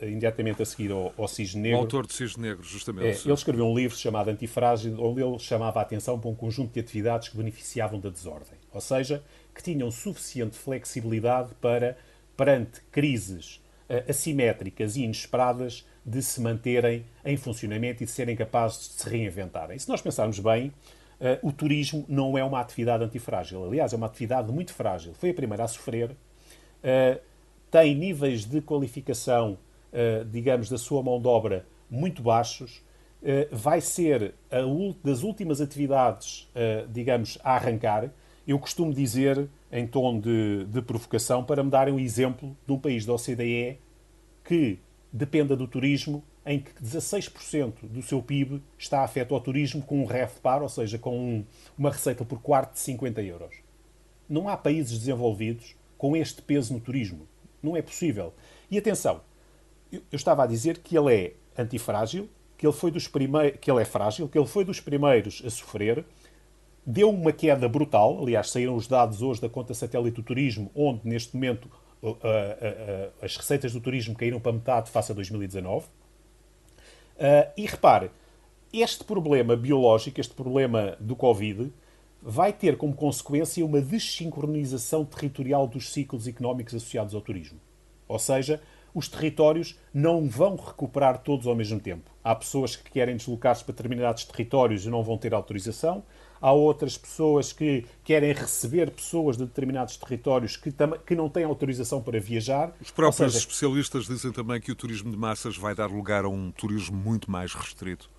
[0.00, 1.78] imediatamente a seguir ao, ao Cisne Negro.
[1.78, 3.06] O autor de Cisne Negro, justamente.
[3.06, 6.72] É, ele escreveu um livro chamado Antifrágil, onde ele chamava a atenção para um conjunto
[6.72, 8.58] de atividades que beneficiavam da desordem.
[8.72, 9.22] Ou seja,
[9.54, 11.98] que tinham suficiente flexibilidade para,
[12.34, 13.60] perante crises
[13.90, 19.10] uh, assimétricas e inesperadas, de se manterem em funcionamento e de serem capazes de se
[19.10, 19.76] reinventarem.
[19.76, 20.72] Se nós pensarmos bem,
[21.42, 23.64] o turismo não é uma atividade antifrágil.
[23.64, 25.14] Aliás, é uma atividade muito frágil.
[25.14, 26.10] Foi a primeira a sofrer.
[26.10, 27.20] Uh,
[27.70, 29.58] tem níveis de qualificação,
[29.92, 32.82] uh, digamos, da sua mão de obra muito baixos.
[33.50, 34.34] vai ser
[35.02, 36.48] das últimas atividades,
[36.90, 38.10] digamos, a arrancar.
[38.46, 42.78] Eu costumo dizer, em tom de, de provocação, para me darem um exemplo de um
[42.78, 43.78] país da OCDE
[44.44, 44.78] que
[45.12, 50.06] dependa do turismo em que 16% do seu PIB está afeto ao turismo com um
[50.06, 51.44] REFPAR, ou seja, com um,
[51.76, 53.56] uma receita por quarto de 50 euros.
[54.28, 57.26] Não há países desenvolvidos com este peso no turismo.
[57.60, 58.32] Não é possível.
[58.70, 59.20] E atenção,
[59.90, 63.70] eu, eu estava a dizer que ele é antifrágil, que ele foi dos primeiros, que
[63.70, 66.04] ele é frágil, que ele foi dos primeiros a sofrer,
[66.86, 68.22] deu uma queda brutal.
[68.22, 71.68] Aliás, saíram os dados hoje da conta satélite do turismo, onde neste momento
[73.20, 75.86] as receitas do turismo caíram para metade face a 2019.
[77.16, 78.10] Uh, e repare,
[78.72, 81.72] este problema biológico, este problema do Covid,
[82.22, 87.60] vai ter como consequência uma desincronização territorial dos ciclos económicos associados ao turismo.
[88.08, 88.60] Ou seja,
[88.94, 92.10] os territórios não vão recuperar todos ao mesmo tempo.
[92.24, 96.02] Há pessoas que querem deslocar-se para determinados territórios e não vão ter autorização.
[96.40, 100.72] Há outras pessoas que querem receber pessoas de determinados territórios que,
[101.06, 102.74] que não têm autorização para viajar.
[102.80, 103.38] Os próprios seja...
[103.38, 107.30] especialistas dizem também que o turismo de massas vai dar lugar a um turismo muito
[107.30, 108.10] mais restrito.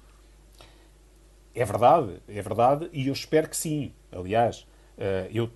[1.54, 3.92] É verdade, é verdade, e eu espero que sim.
[4.12, 5.50] Aliás, eh, eu,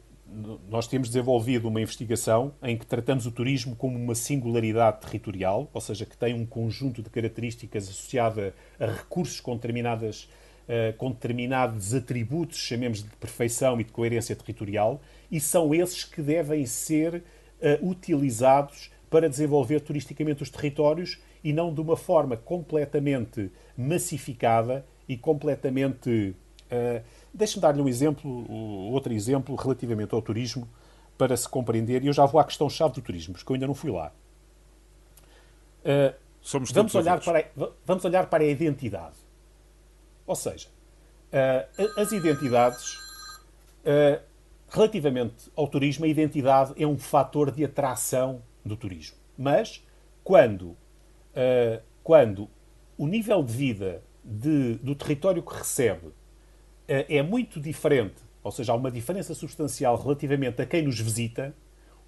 [0.67, 5.79] nós temos desenvolvido uma investigação em que tratamos o turismo como uma singularidade territorial, ou
[5.81, 10.27] seja, que tem um conjunto de características associada a recursos com determinadas
[10.67, 16.21] eh, com determinados atributos, chamemos de perfeição e de coerência territorial, e são esses que
[16.21, 17.15] devem ser
[17.61, 25.17] uh, utilizados para desenvolver turisticamente os territórios e não de uma forma completamente massificada e
[25.17, 26.35] completamente.
[26.71, 28.49] Uh, Deixe-me dar-lhe um exemplo,
[28.91, 30.67] outro exemplo relativamente ao turismo,
[31.17, 33.75] para se compreender, e eu já vou à questão-chave do turismo, porque eu ainda não
[33.75, 34.11] fui lá.
[35.83, 36.13] Uh,
[36.73, 37.51] vamos, olhar para,
[37.85, 39.15] vamos olhar para a identidade.
[40.31, 40.69] Ou seja,
[41.33, 42.93] uh, as identidades,
[43.83, 44.21] uh,
[44.69, 49.17] relativamente ao turismo, a identidade é um fator de atração do turismo.
[49.37, 49.85] Mas
[50.23, 52.49] quando, uh, quando
[52.97, 56.13] o nível de vida de, do território que recebe
[56.87, 61.53] é muito diferente, ou seja, há uma diferença substancial relativamente a quem nos visita,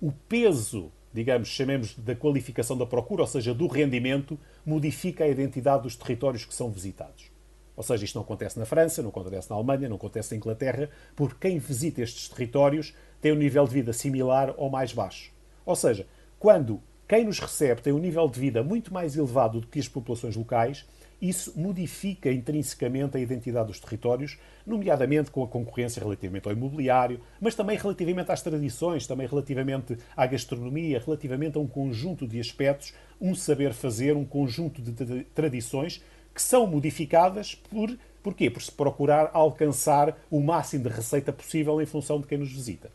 [0.02, 5.84] o peso, digamos, chamemos da qualificação da procura, ou seja, do rendimento, modifica a identidade
[5.84, 7.33] dos territórios que são visitados.
[7.76, 10.90] Ou seja, isto não acontece na França, não acontece na Alemanha, não acontece na Inglaterra,
[11.16, 15.32] porque quem visita estes territórios tem um nível de vida similar ou mais baixo.
[15.66, 16.06] Ou seja,
[16.40, 19.88] quando quem nos recebe tem um nível de vida muito mais elevado do que as
[19.88, 20.86] populações locais,
[21.22, 27.56] isso modifica intrinsecamente a identidade dos territórios, nomeadamente com a concorrência relativamente ao imobiliário, mas
[27.56, 33.34] também relativamente às tradições, também relativamente à gastronomia, relativamente a um conjunto de aspectos, um
[33.34, 38.50] saber fazer, um conjunto de tradições que são modificadas por porquê?
[38.50, 42.90] Por se procurar alcançar o máximo de receita possível em função de quem nos visita.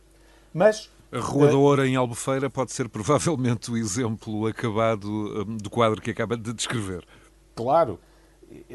[0.53, 5.71] Mas a Rua da Oura em Albufeira pode ser provavelmente o exemplo acabado hum, do
[5.71, 7.05] quadro que acaba de descrever.
[7.55, 7.99] Claro,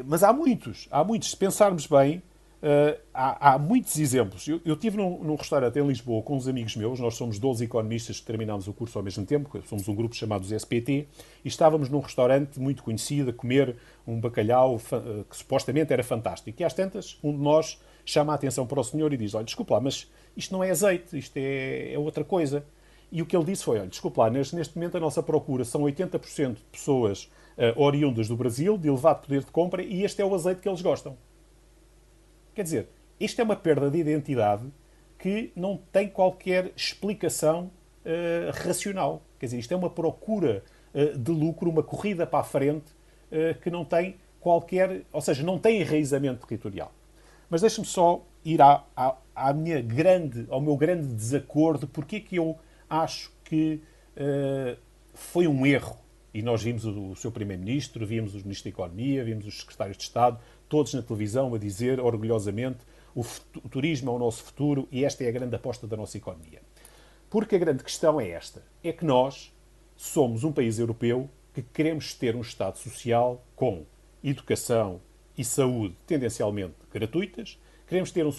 [0.04, 1.30] mas há muitos, há muitos.
[1.30, 2.22] Se pensarmos bem,
[2.64, 4.48] Uh, há, há, muitos exemplos.
[4.48, 7.62] Eu, eu estive num, num, restaurante em Lisboa com uns amigos meus, nós somos 12
[7.62, 11.06] economistas que terminámos o curso ao mesmo tempo, somos um grupo chamado SPT,
[11.44, 16.62] e estávamos num restaurante muito conhecido a comer um bacalhau uh, que supostamente era fantástico.
[16.62, 19.44] E às tantas, um de nós chama a atenção para o senhor e diz: Olha,
[19.44, 22.64] desculpa lá, mas isto não é azeite, isto é, é outra coisa.
[23.12, 25.66] E o que ele disse foi: Olha, desculpa lá, neste, neste momento a nossa procura
[25.66, 27.24] são 80% de pessoas
[27.58, 30.68] uh, oriundas do Brasil, de elevado poder de compra, e este é o azeite que
[30.68, 31.14] eles gostam.
[32.54, 32.88] Quer dizer,
[33.18, 34.64] isto é uma perda de identidade
[35.18, 37.70] que não tem qualquer explicação
[38.04, 39.22] uh, racional.
[39.38, 40.62] Quer dizer, isto é uma procura
[40.94, 42.92] uh, de lucro, uma corrida para a frente
[43.32, 46.92] uh, que não tem qualquer, ou seja, não tem enraizamento territorial.
[47.48, 52.20] Mas deixe-me só ir à, à, à, minha grande, ao meu grande desacordo, porque é
[52.20, 53.80] que eu acho que
[55.12, 55.96] foi um erro.
[56.32, 59.96] E nós vimos o, o seu Primeiro-Ministro, vimos os Ministros da Economia, vimos os Secretários
[59.96, 60.38] de Estado,
[60.74, 62.78] todos na televisão a dizer orgulhosamente
[63.14, 66.16] o, o turismo é o nosso futuro e esta é a grande aposta da nossa
[66.16, 66.60] economia.
[67.30, 69.54] Porque a grande questão é esta: é que nós
[69.96, 73.86] somos um país europeu que queremos ter um Estado social com
[74.24, 75.00] educação
[75.38, 77.56] e saúde tendencialmente gratuitas,
[77.86, 78.32] queremos ter um,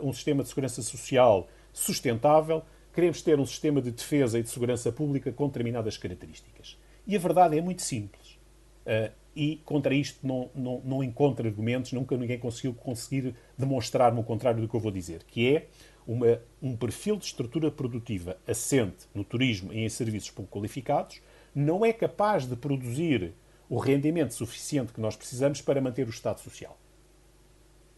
[0.00, 2.62] um sistema de segurança social sustentável,
[2.94, 6.78] queremos ter um sistema de defesa e de segurança pública com determinadas características.
[7.06, 8.38] E a verdade é muito simples.
[8.86, 14.24] Uh, e contra isto não, não, não encontro argumentos, nunca ninguém conseguiu conseguir demonstrar-me o
[14.24, 15.66] contrário do que eu vou dizer, que é
[16.06, 21.20] uma, um perfil de estrutura produtiva assente no turismo e em serviços pouco qualificados,
[21.54, 23.32] não é capaz de produzir
[23.68, 26.78] o rendimento suficiente que nós precisamos para manter o Estado Social.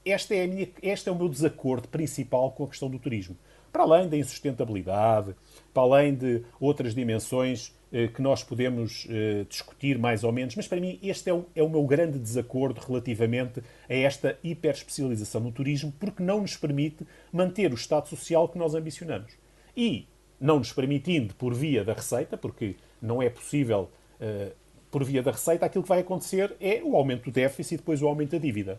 [0.05, 3.37] Esta é, minha, este é o meu desacordo principal com a questão do turismo.
[3.73, 5.35] Para além da insustentabilidade,
[5.73, 10.67] para além de outras dimensões eh, que nós podemos eh, discutir mais ou menos, mas
[10.67, 15.53] para mim este é o, é o meu grande desacordo relativamente a esta hiperespecialização no
[15.53, 19.33] turismo, porque não nos permite manter o Estado Social que nós ambicionamos.
[19.77, 20.09] E,
[20.41, 23.91] não nos permitindo por via da receita, porque não é possível
[24.21, 24.53] uh,
[24.91, 28.03] por via da receita, aquilo que vai acontecer é o aumento do déficit e depois
[28.03, 28.79] o aumento da dívida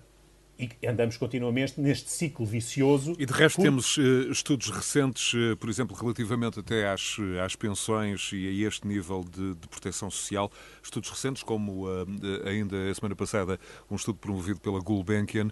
[0.59, 3.15] e andamos continuamente neste ciclo vicioso.
[3.19, 8.31] E de resto temos uh, estudos recentes, uh, por exemplo, relativamente até às, às pensões
[8.33, 10.51] e a este nível de, de proteção social,
[10.81, 12.05] estudos recentes como uh,
[12.45, 15.49] ainda a semana passada um estudo promovido pela Gulbenkian,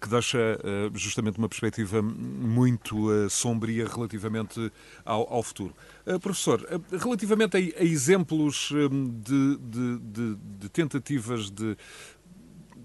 [0.00, 0.58] que deixa
[0.94, 4.72] justamente uma perspectiva muito sombria relativamente
[5.04, 5.74] ao, ao futuro.
[6.20, 8.70] professor, relativamente a, a exemplos
[9.22, 11.76] de, de, de tentativas de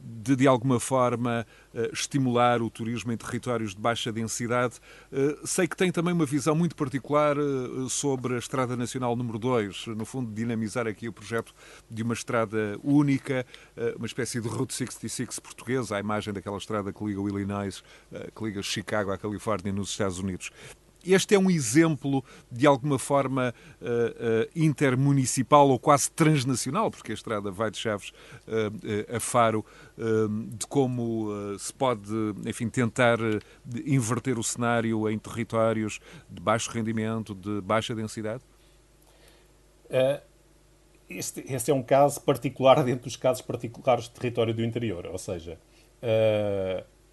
[0.09, 4.79] de, de alguma forma, eh, estimular o turismo em territórios de baixa densidade.
[5.11, 7.41] Eh, sei que tem também uma visão muito particular eh,
[7.89, 11.53] sobre a Estrada Nacional número 2, no fundo, dinamizar aqui o projeto
[11.89, 13.45] de uma estrada única,
[13.95, 17.83] uma espécie de Route 66 portuguesa, à imagem daquela estrada que liga o Illinois,
[18.35, 20.51] que liga Chicago à Califórnia, nos Estados Unidos.
[21.05, 27.15] Este é um exemplo, de alguma forma, uh, uh, intermunicipal ou quase transnacional, porque a
[27.15, 29.65] estrada vai de Chaves uh, a Faro,
[30.49, 31.27] de como
[31.57, 32.09] se pode,
[32.45, 33.19] enfim, tentar
[33.85, 38.41] inverter o cenário em territórios de baixo rendimento, de baixa densidade?
[41.09, 45.17] Este, este, é um caso particular dentro dos casos particulares de território do interior, ou
[45.17, 45.59] seja,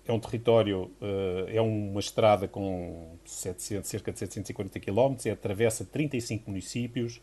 [0.06, 6.48] é um território, eh, é uma estrada com 700, cerca de 740 km, atravessa 35
[6.48, 7.20] municípios,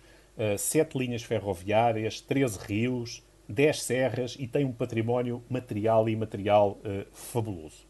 [0.57, 6.79] 7 eh, linhas ferroviárias, 13 rios, 10 serras e tem um património material e imaterial
[6.79, 7.85] uh, fabuloso.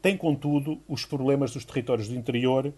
[0.00, 2.72] Tem, contudo, os problemas dos territórios do interior,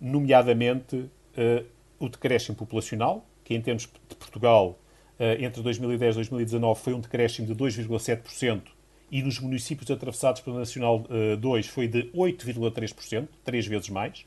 [0.00, 1.64] nomeadamente uh,
[2.00, 4.76] o decréscimo populacional, que em termos de Portugal,
[5.20, 8.75] uh, entre 2010 e 2019 foi um decréscimo de 2,7%,
[9.10, 11.04] e nos municípios atravessados pela Nacional
[11.38, 14.26] 2 uh, foi de 8,3%, três vezes mais.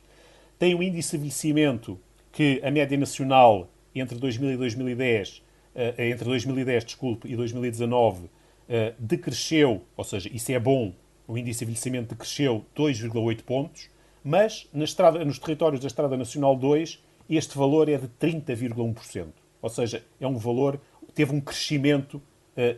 [0.58, 2.00] Tem um índice de envelhecimento
[2.32, 5.42] que a média nacional entre 2000 e 2010, uh,
[5.76, 8.30] eh, entre 2010 desculpe, e 2019 uh,
[8.70, 10.94] eh, decresceu, ou seja, isso é bom,
[11.28, 13.90] o índice de envelhecimento decresceu 2,8 pontos,
[14.24, 17.00] mas na estrada, nos territórios da Estrada Nacional 2
[17.30, 19.28] este valor é de 30,1%.
[19.62, 20.80] Ou seja, é um valor,
[21.14, 22.29] teve um crescimento eh,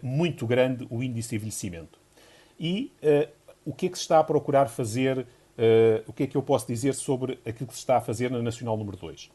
[0.02, 2.00] muito grande o índice de envelhecimento.
[2.60, 3.28] E uh,
[3.66, 5.26] o que é que se está a procurar fazer, uh,
[6.06, 8.40] o que é que eu posso dizer sobre aquilo que se está a fazer na
[8.40, 9.30] Nacional número 2?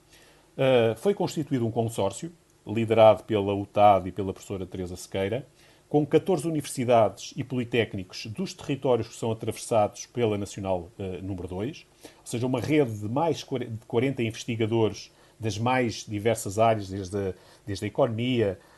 [0.96, 2.32] foi constituído um consórcio,
[2.66, 5.46] liderado pela UTAD e pela professora Teresa Sequeira,
[5.86, 10.90] com 14 universidades e politécnicos dos territórios que são atravessados pela Nacional
[11.22, 16.88] número 2, ou seja, uma rede de mais de 40 investigadores das mais diversas áreas,
[16.88, 17.34] desde a,
[17.66, 18.75] desde a economia, uh,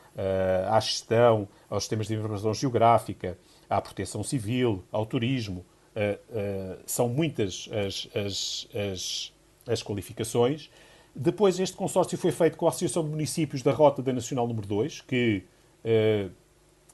[0.69, 3.37] à gestão, aos sistemas de informação geográfica,
[3.69, 5.65] à proteção civil, ao turismo.
[5.95, 9.33] Uh, uh, são muitas as, as, as,
[9.67, 10.69] as, qualificações.
[11.13, 14.67] Depois, este consórcio foi feito com a Associação de Municípios da Rota da Nacional número
[14.67, 15.43] 2, que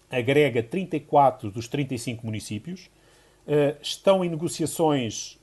[0.10, 2.90] agrega 34 dos 35 municípios.
[3.82, 5.38] estão em negociações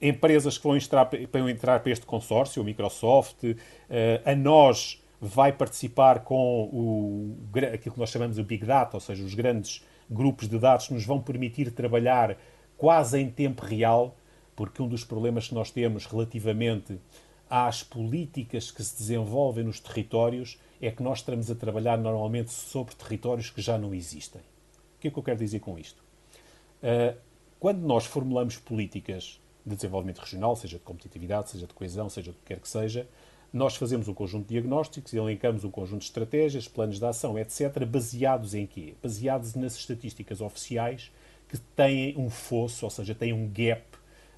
[0.00, 3.44] empresas que vão entrar, vão entrar para este consórcio, a Microsoft,
[4.24, 7.36] a nós vai participar com o,
[7.74, 10.94] aquilo que nós chamamos de Big Data, ou seja, os grandes grupos de dados que
[10.94, 12.36] nos vão permitir trabalhar
[12.76, 14.16] quase em tempo real,
[14.56, 16.98] porque um dos problemas que nós temos relativamente
[17.48, 22.94] às políticas que se desenvolvem nos territórios é que nós estamos a trabalhar normalmente sobre
[22.94, 24.40] territórios que já não existem.
[24.40, 26.02] O que é que eu quero dizer com isto?
[26.82, 27.16] Uh,
[27.58, 32.38] quando nós formulamos políticas de desenvolvimento regional, seja de competitividade, seja de coesão, seja do
[32.38, 33.06] que quer que seja,
[33.52, 37.84] nós fazemos um conjunto de diagnósticos elencamos um conjunto de estratégias, planos de ação, etc.,
[37.84, 38.94] baseados em quê?
[39.02, 41.10] Baseados nas estatísticas oficiais
[41.48, 43.82] que têm um fosso, ou seja, têm um gap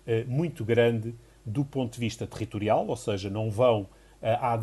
[0.06, 3.86] uh, muito grande do ponto de vista territorial, ou seja, não vão
[4.22, 4.56] à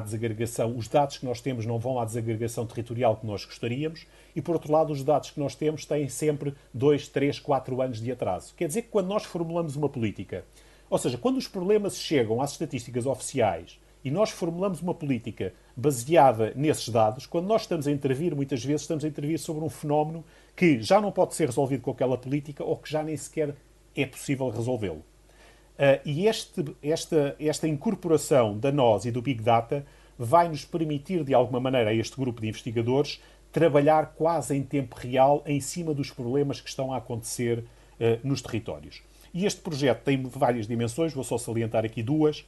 [0.00, 4.42] desagregação, os dados que nós temos não vão à desagregação territorial que nós gostaríamos, e
[4.42, 8.12] por outro lado, os dados que nós temos têm sempre 2, 3, 4 anos de
[8.12, 8.54] atraso.
[8.54, 10.44] Quer dizer que quando nós formulamos uma política,
[10.90, 16.52] ou seja, quando os problemas chegam às estatísticas oficiais e nós formulamos uma política baseada
[16.56, 20.24] nesses dados, quando nós estamos a intervir, muitas vezes estamos a intervir sobre um fenómeno
[20.56, 23.54] que já não pode ser resolvido com aquela política ou que já nem sequer
[23.94, 25.04] é possível resolvê-lo.
[25.78, 29.86] Uh, e este, esta, esta incorporação da nós e do Big Data
[30.18, 33.22] vai nos permitir, de alguma maneira, a este grupo de investigadores
[33.52, 37.64] trabalhar quase em tempo real em cima dos problemas que estão a acontecer uh,
[38.22, 39.02] nos territórios.
[39.32, 42.44] E este projeto tem várias dimensões, vou só salientar aqui duas.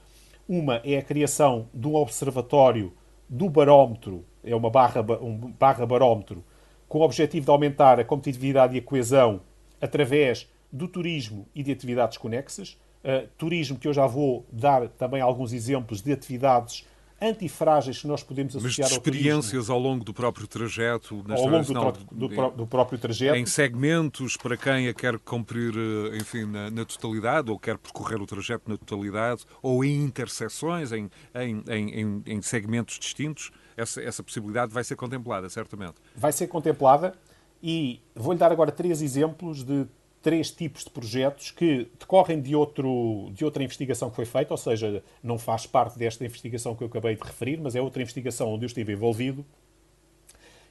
[0.48, 2.92] Uma é a criação de um observatório
[3.28, 6.44] do barómetro, é uma barra, um barra barómetro,
[6.88, 9.40] com o objetivo de aumentar a competitividade e a coesão
[9.80, 12.76] através do turismo e de atividades conexas.
[13.02, 16.86] Uh, turismo, que eu já vou dar também alguns exemplos de atividades
[17.22, 21.34] antifrágeis que nós podemos associar Mas de experiências ao, ao longo do próprio trajeto, na
[21.34, 23.36] ao longo do, do, do, próprio trajeto.
[23.36, 28.20] Em segmentos, para quem a quer cumprir, eh, enfim, na, na, totalidade, ou quer percorrer
[28.20, 34.22] o trajeto na totalidade, ou em interseções, em, em, em, em segmentos distintos, essa, essa
[34.22, 35.94] possibilidade vai ser contemplada, certamente.
[36.16, 37.14] Vai ser contemplada
[37.62, 39.86] e vou-lhe dar agora três exemplos de
[40.22, 44.58] três tipos de projetos que decorrem de, outro, de outra investigação que foi feita, ou
[44.58, 48.54] seja, não faz parte desta investigação que eu acabei de referir, mas é outra investigação
[48.54, 49.44] onde eu estive envolvido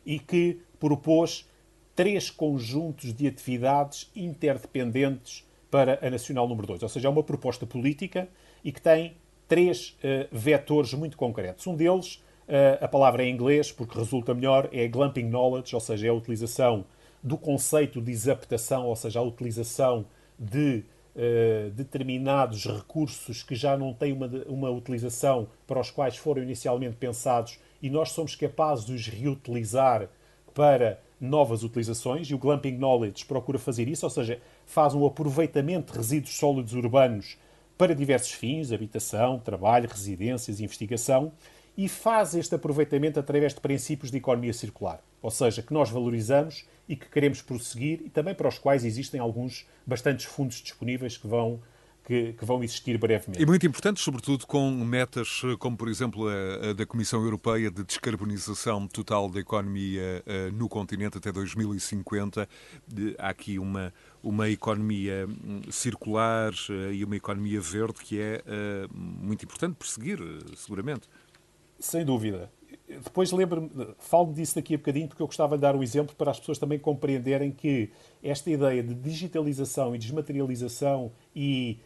[0.06, 1.48] e que propôs
[1.96, 6.84] três conjuntos de atividades interdependentes para a Nacional número 2.
[6.84, 8.28] Ou seja, é uma proposta política
[8.64, 9.16] e que tem
[9.48, 11.68] três uh, vetores muito concretos.
[11.68, 12.16] Um deles,
[12.48, 16.10] uh, a palavra é em inglês, porque resulta melhor, é Glamping Knowledge, ou seja, é
[16.10, 16.86] a utilização
[17.24, 20.06] do conceito de exaptação, ou seja, a utilização
[20.38, 20.84] de
[21.16, 26.96] uh, determinados recursos que já não têm uma, uma utilização para os quais foram inicialmente
[26.96, 30.10] pensados e nós somos capazes de os reutilizar
[30.54, 35.92] para novas utilizações e o Glamping Knowledge procura fazer isso, ou seja, faz um aproveitamento
[35.92, 37.38] de resíduos sólidos urbanos
[37.78, 41.32] para diversos fins, habitação, trabalho, residências, investigação,
[41.78, 46.66] e faz este aproveitamento através de princípios de economia circular, ou seja, que nós valorizamos
[46.92, 51.26] e que queremos prosseguir e também para os quais existem alguns bastantes fundos disponíveis que
[51.26, 51.62] vão
[52.04, 53.42] que, que, vão existir brevemente.
[53.42, 57.84] E muito importantes, sobretudo com metas como, por exemplo, a, a da Comissão Europeia de
[57.84, 62.50] descarbonização total da economia uh, no continente até 2050.
[62.86, 68.44] De, há aqui uma, uma economia hum, circular uh, e uma economia verde que é
[68.92, 70.20] muito importante perseguir,
[70.58, 71.08] seguramente.
[71.80, 72.52] Sem dúvida.
[73.04, 73.70] Depois lembro-me,
[74.00, 76.58] falo disso daqui a bocadinho, porque eu gostava de dar um exemplo para as pessoas
[76.58, 77.90] também compreenderem que
[78.24, 81.80] esta ideia de digitalização e desmaterialização e,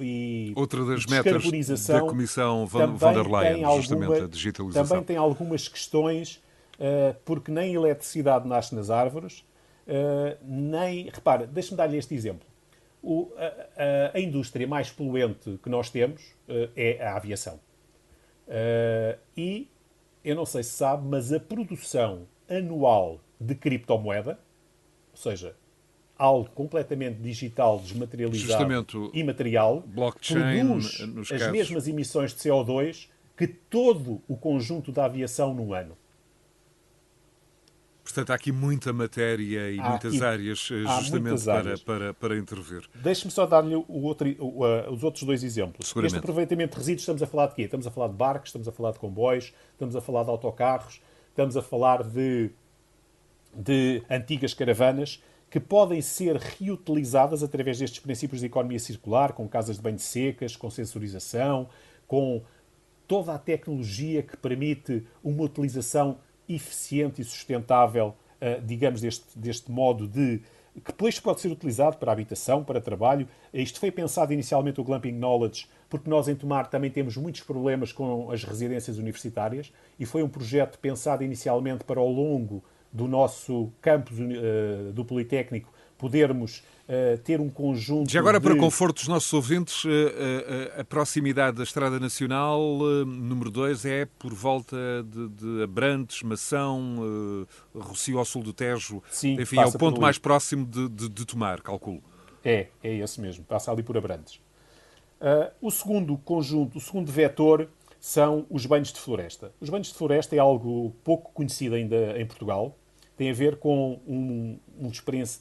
[0.00, 4.86] e Outra das metas da Comissão von, von der Leyen, justamente alguma, a digitalização.
[4.86, 6.42] Também tem algumas questões,
[6.74, 9.44] uh, porque nem eletricidade nasce nas árvores,
[9.86, 11.10] uh, nem...
[11.10, 12.46] Repara, deixa-me dar-lhe este exemplo.
[13.02, 17.60] O, a, a, indústria mais poluente que nós temos uh, é a aviação.
[19.36, 19.68] E
[20.24, 24.38] eu não sei se sabe, mas a produção anual de criptomoeda,
[25.12, 25.54] ou seja,
[26.16, 28.62] algo completamente digital, desmaterializado
[29.12, 29.82] e material,
[30.26, 31.52] produz as casos.
[31.52, 35.96] mesmas emissões de CO2 que todo o conjunto da aviação num ano.
[38.04, 41.82] Portanto, há aqui muita matéria e há muitas aqui, áreas eh, justamente para, áreas.
[41.82, 42.82] Para, para, intervir.
[42.94, 44.28] Deixe-me só dar-lhe outro,
[44.92, 45.92] os outros dois exemplos.
[46.04, 47.62] Este aproveitamento de resíduos, estamos a falar de quê?
[47.62, 51.00] Estamos a falar de barcos, estamos a falar de comboios, estamos a falar de autocarros,
[51.30, 52.50] estamos a falar de,
[53.54, 59.76] de antigas caravanas que podem ser reutilizadas através destes princípios de economia circular, com casas
[59.76, 61.68] de banho secas, com sensorização,
[62.06, 62.42] com
[63.06, 66.18] toda a tecnologia que permite uma utilização
[66.48, 70.40] eficiente e sustentável, uh, digamos, deste, deste modo de
[70.74, 73.28] que depois pode ser utilizado para habitação, para trabalho.
[73.52, 77.92] Isto foi pensado inicialmente o Glamping Knowledge, porque nós em Tomar também temos muitos problemas
[77.92, 83.72] com as residências universitárias e foi um projeto pensado inicialmente para ao longo do nosso
[83.80, 88.10] campus uh, do Politécnico podermos uh, ter um conjunto.
[88.10, 88.44] Já agora, de...
[88.44, 92.60] para conforto dos nossos ouvintes, uh, uh, a proximidade da Estrada Nacional
[93.06, 99.02] número 2 é por volta de, de Abrantes, Mação, Rocio ao sul do Tejo.
[99.10, 102.02] Sim, Enfim, é o ponto mais próximo de, de, de, Tomar, calculo.
[102.44, 104.40] É, é esse mesmo, passa ali por Abrantes.
[105.60, 107.68] o segundo conjunto, o segundo vetor
[107.98, 109.52] são os banhos de floresta.
[109.60, 112.76] Os banhos de floresta é algo pouco conhecido ainda em Portugal
[113.16, 114.90] tem a ver com um, um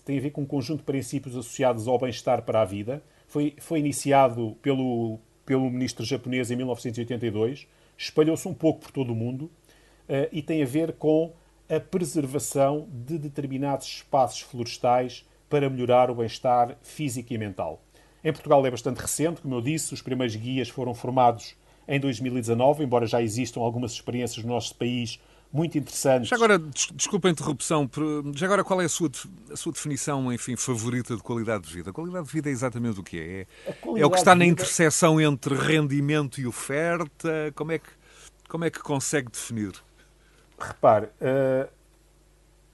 [0.06, 3.04] tem a ver com um conjunto de princípios associados ao bem-estar para a vida.
[3.28, 7.68] foi, foi iniciado pelo, pelo ministro japonês em 1982,
[7.98, 11.34] espalhou-se um pouco por todo o mundo uh, e tem a ver com
[11.70, 17.82] a preservação de determinados espaços florestais para melhorar o bem-estar físico e mental.
[18.24, 21.56] Em Portugal é bastante recente, como eu disse, os primeiros guias foram formados
[21.88, 25.20] em 2019, embora já existam algumas experiências no nosso país
[25.54, 26.30] muito interessantes.
[26.30, 26.58] Já agora,
[26.96, 27.88] desculpa a interrupção,
[28.34, 29.12] já agora qual é a sua,
[29.52, 31.92] a sua definição, enfim, favorita de qualidade de vida?
[31.92, 33.48] A qualidade de vida é exatamente o que é?
[33.70, 37.54] É, é o que está na interseção entre rendimento e oferta?
[37.54, 37.90] Como é que,
[38.50, 39.74] como é que consegue definir?
[40.58, 41.70] Repare, uh,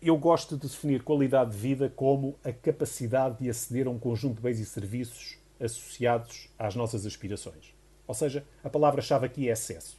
[0.01, 4.37] eu gosto de definir qualidade de vida como a capacidade de aceder a um conjunto
[4.37, 7.73] de bens e serviços associados às nossas aspirações.
[8.07, 9.98] Ou seja, a palavra-chave aqui é acesso.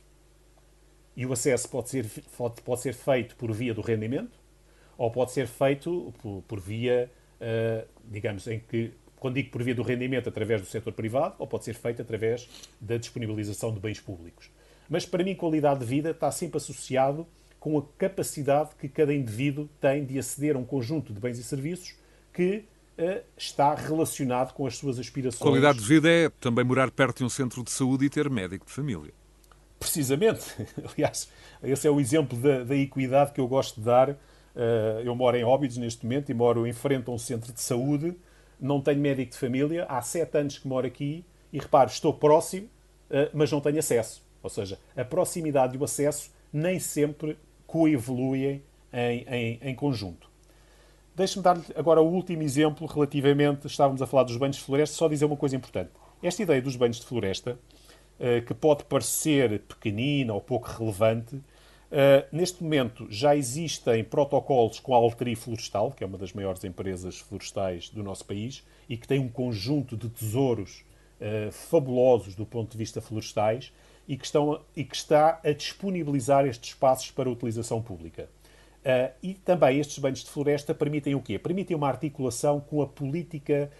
[1.20, 4.40] E o acesso pode ser, pode, pode ser feito por via do rendimento
[4.96, 7.10] ou pode ser feito por, por via,
[7.42, 11.46] uh, digamos, em que, quando digo por via do rendimento, através do setor privado, ou
[11.46, 12.48] pode ser feito através
[12.80, 14.50] da disponibilização de bens públicos.
[14.88, 17.26] Mas para mim, qualidade de vida está sempre associado
[17.58, 21.44] com a capacidade que cada indivíduo tem de aceder a um conjunto de bens e
[21.44, 21.96] serviços
[22.32, 22.64] que
[22.96, 25.42] uh, está relacionado com as suas aspirações.
[25.42, 28.64] Qualidade de vida é também morar perto de um centro de saúde e ter médico
[28.64, 29.12] de família.
[29.80, 30.44] Precisamente.
[30.94, 31.28] Aliás,
[31.62, 34.10] esse é o exemplo da, da equidade que eu gosto de dar.
[34.10, 37.60] Uh, eu moro em Óbidos neste momento e moro em frente a um centro de
[37.60, 38.14] saúde.
[38.60, 39.86] Não tenho médico de família.
[39.88, 44.22] Há sete anos que moro aqui e repare, estou próximo, uh, mas não tenho acesso.
[44.42, 48.62] Ou seja, a proximidade e o acesso nem sempre coevoluem
[48.92, 50.28] em, em, em conjunto.
[51.14, 55.08] Deixe-me dar-lhe agora o último exemplo relativamente, estávamos a falar dos banhos de floresta, só
[55.08, 55.90] dizer uma coisa importante.
[56.22, 57.58] Esta ideia dos banhos de floresta,
[58.46, 64.98] que pode parecer pequenina ou pouco relevante, uh, neste momento já existem protocolos com a
[64.98, 69.18] Altri Florestal, que é uma das maiores empresas florestais do nosso país, e que tem
[69.18, 70.84] um conjunto de tesouros
[71.20, 73.72] uh, fabulosos do ponto de vista florestais,
[74.06, 78.28] e que, estão, e que está a disponibilizar estes espaços para utilização pública.
[78.80, 81.38] Uh, e também estes banhos de floresta permitem o quê?
[81.38, 83.70] Permitem uma articulação com a política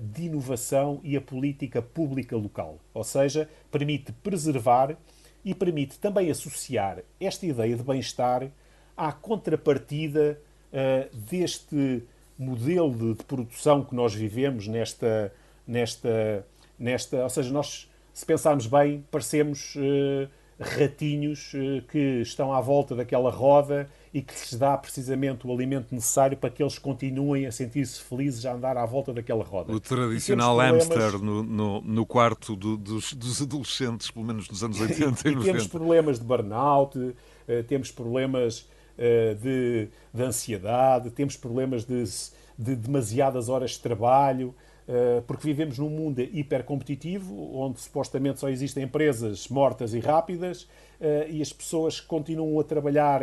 [0.00, 2.78] de inovação e a política pública local.
[2.94, 4.96] Ou seja, permite preservar
[5.44, 8.50] e permite também associar esta ideia de bem-estar
[8.96, 10.38] à contrapartida
[10.72, 12.02] uh, deste
[12.38, 15.32] modelo de, produção que nós vivemos nesta,
[15.66, 16.46] nesta,
[16.78, 17.22] nesta.
[17.22, 21.52] Ou seja, nós se pensarmos bem, parecemos uh, ratinhos
[21.90, 26.50] que estão à volta daquela roda e que lhes dá precisamente o alimento necessário para
[26.50, 29.72] que eles continuem a sentir-se felizes a andar à volta daquela roda.
[29.72, 30.88] O tradicional problemas...
[30.88, 35.32] hamster no, no, no quarto do, dos, dos, adolescentes, pelo menos nos anos 80 e,
[35.32, 35.44] e 90.
[35.44, 37.14] Temos problemas de burnout, uh,
[37.68, 38.68] temos problemas
[39.40, 42.04] de, de, ansiedade, temos problemas de,
[42.58, 44.54] de demasiadas horas de trabalho.
[44.92, 50.68] Eh, porque vivemos num mundo hipercompetitivo, onde supostamente só existem empresas mortas e rápidas,
[51.00, 53.20] eh, e as pessoas continuam a trabalhar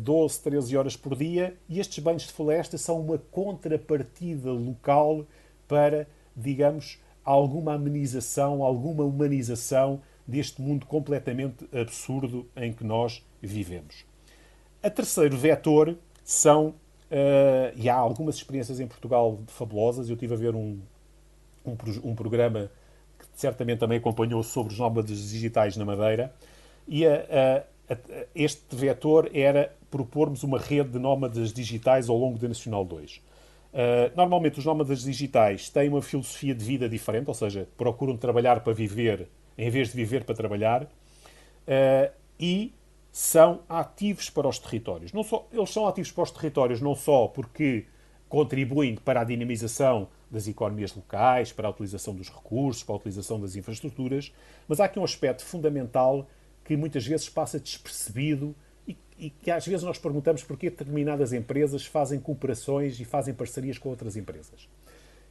[0.00, 5.24] 12, eh, 13 horas por dia, e estes banhos de floresta são uma contrapartida local
[5.68, 14.04] para, digamos, alguma amenização, alguma humanização deste mundo completamente absurdo em que nós vivemos.
[14.82, 16.74] A terceiro vetor são
[17.12, 20.08] Uh, e há algumas experiências em Portugal fabulosas.
[20.08, 20.80] Eu estive a ver um,
[21.62, 22.70] um, um, programa
[23.18, 26.32] que certamente também acompanhou sobre os nómadas digitais na Madeira.
[26.88, 27.98] E a, a, a,
[28.34, 33.16] este vetor era propormos uma rede de nómadas digitais ao longo da Nacional 2.
[33.16, 33.20] Uh,
[33.74, 38.60] eh, normalmente os nómadas digitais têm uma filosofia de vida diferente, ou seja, procuram trabalhar
[38.60, 40.84] para viver em vez de viver para trabalhar.
[40.84, 42.10] Uh,
[42.40, 42.72] e
[43.12, 45.12] são ativos para os territórios.
[45.12, 47.84] Não só, eles são ativos para os territórios não só porque
[48.26, 53.38] contribuem para a dinamização das economias locais, para a utilização dos recursos, para a utilização
[53.38, 54.32] das infraestruturas,
[54.66, 56.26] mas há aqui um aspecto fundamental
[56.64, 58.54] que muitas vezes passa despercebido
[58.88, 63.76] e, e que às vezes nós perguntamos porquê determinadas empresas fazem cooperações e fazem parcerias
[63.76, 64.66] com outras empresas.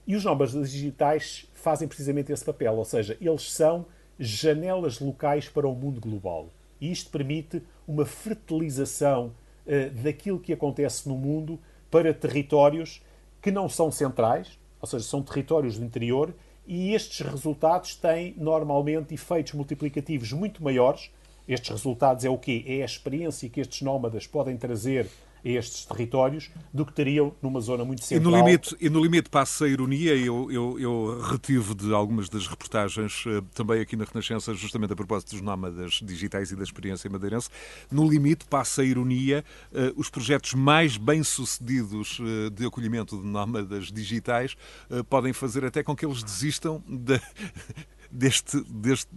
[0.05, 3.87] E os nómadas digitais fazem precisamente esse papel, ou seja, eles são
[4.19, 6.47] janelas locais para o mundo global.
[6.81, 9.27] E isto permite uma fertilização
[9.65, 11.59] uh, daquilo que acontece no mundo
[11.89, 13.01] para territórios
[13.41, 16.33] que não são centrais, ou seja, são territórios do interior,
[16.65, 21.11] e estes resultados têm normalmente efeitos multiplicativos muito maiores.
[21.47, 22.63] Estes resultados é o quê?
[22.67, 25.07] É a experiência que estes nómadas podem trazer
[25.43, 28.33] a estes territórios do que teriam numa zona muito central.
[28.33, 32.29] E no limite, e no limite passa a ironia, eu, eu, eu retive de algumas
[32.29, 36.63] das reportagens, uh, também aqui na Renascença, justamente a propósito dos nómadas digitais e da
[36.63, 37.49] experiência madeirense,
[37.91, 43.91] no limite passa a ironia, uh, os projetos mais bem-sucedidos uh, de acolhimento de nómadas
[43.91, 44.55] digitais
[45.09, 47.19] podem fazer até com que eles desistam de,
[48.11, 49.09] deste, deste,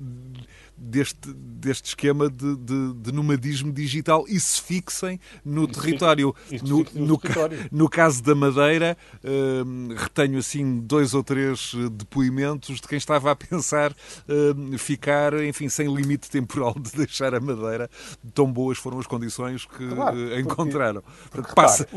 [0.77, 6.35] deste, deste esquema de, de, de nomadismo digital e se fixem no isso território.
[6.47, 7.59] Fica, no, no, no, território.
[7.71, 13.31] no, caso da Madeira, uh, retenho assim dois ou três eh, depoimentos de quem estava
[13.31, 17.91] a pensar uh, ficar, enfim, sem limite temporal de deixar a Madeira.
[18.33, 21.03] Tão boas foram as condições que claro, uh, encontraram.
[21.03, 21.89] Porque, porque, passa,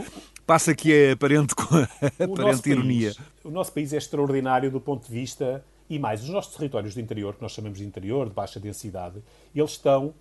[0.45, 1.53] passa que é aparente,
[2.19, 3.13] aparente ironia.
[3.13, 6.93] País, o nosso país é extraordinário do ponto de vista e mais, os nossos territórios
[6.93, 9.23] do interior, que nós chamamos de interior, de baixa densidade,
[9.55, 10.13] eles estão, uh,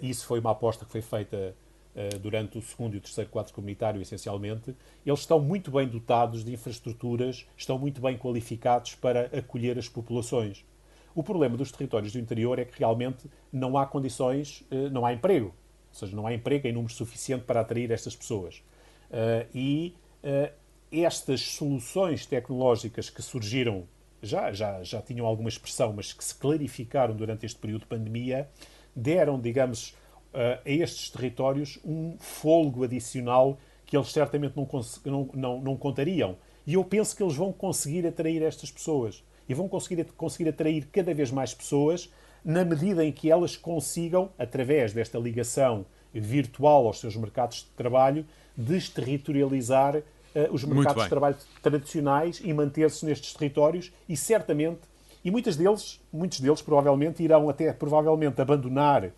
[0.00, 1.54] e isso foi uma aposta que foi feita
[1.94, 4.74] uh, durante o segundo e o terceiro quadro comunitário, essencialmente,
[5.04, 10.64] eles estão muito bem dotados de infraestruturas, estão muito bem qualificados para acolher as populações.
[11.12, 15.12] O problema dos territórios do interior é que realmente não há condições, uh, não há
[15.12, 15.46] emprego.
[15.46, 18.62] Ou seja, não há emprego em número suficiente para atrair estas pessoas.
[19.54, 19.94] e
[20.90, 23.86] estas soluções tecnológicas que surgiram
[24.24, 28.48] já, já, já tinham alguma expressão, mas que se clarificaram durante este período de pandemia,
[28.94, 29.94] deram, digamos,
[30.32, 34.68] a estes territórios um folgo adicional que eles certamente não,
[35.04, 36.36] não, não, não contariam.
[36.66, 39.22] E eu penso que eles vão conseguir atrair estas pessoas.
[39.48, 42.10] E vão conseguir, conseguir atrair cada vez mais pessoas
[42.44, 48.26] na medida em que elas consigam, através desta ligação virtual aos seus mercados de trabalho,
[48.56, 50.02] desterritorializar
[50.50, 54.80] os mercados de trabalho tradicionais e manter-se nestes territórios e certamente,
[55.24, 59.10] e muitos deles, muitos deles provavelmente irão até provavelmente abandonar,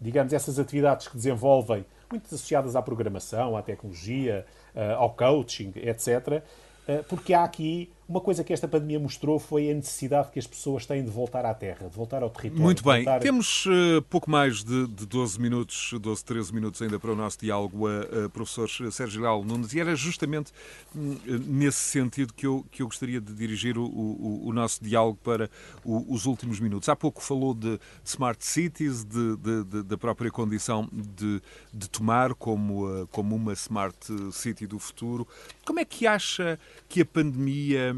[0.00, 4.44] digamos, essas atividades que desenvolvem, muito associadas à programação, à tecnologia,
[4.74, 6.42] uh, ao coaching, etc.,
[6.88, 10.46] uh, porque há aqui uma coisa que esta pandemia mostrou foi a necessidade que as
[10.46, 12.62] pessoas têm de voltar à terra, de voltar ao território.
[12.62, 13.04] Muito bem.
[13.04, 13.20] Voltar...
[13.20, 17.38] Temos uh, pouco mais de, de 12 minutos, 12, 13 minutos ainda para o nosso
[17.40, 20.52] diálogo, uh, professor Sérgio Leal Nunes, e era justamente
[20.94, 25.18] uh, nesse sentido que eu, que eu gostaria de dirigir o, o, o nosso diálogo
[25.22, 25.48] para
[25.82, 26.88] o, os últimos minutos.
[26.90, 31.40] Há pouco falou de smart cities, de, de, de da própria condição de,
[31.72, 33.96] de tomar como, uh, como uma smart
[34.32, 35.26] city do futuro.
[35.64, 37.93] Como é que acha que a pandemia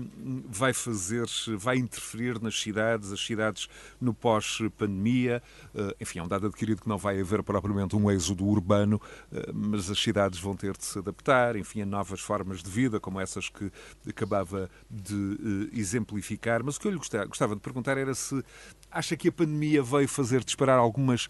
[0.49, 1.27] vai fazer,
[1.57, 3.69] vai interferir nas cidades, as cidades
[4.01, 5.43] no pós-pandemia.
[5.75, 9.01] Eh, enfim, é um dado adquirido que não vai haver propriamente um êxodo urbano,
[9.33, 12.99] eh, mas as cidades vão ter de se adaptar, enfim, a novas formas de vida,
[13.01, 13.71] como essas que
[14.09, 16.63] acabava de eh, exemplificar.
[16.65, 18.43] Mas o que eu lhe gostava de perguntar era se
[18.91, 21.29] acha que a pandemia veio fazer disparar algumas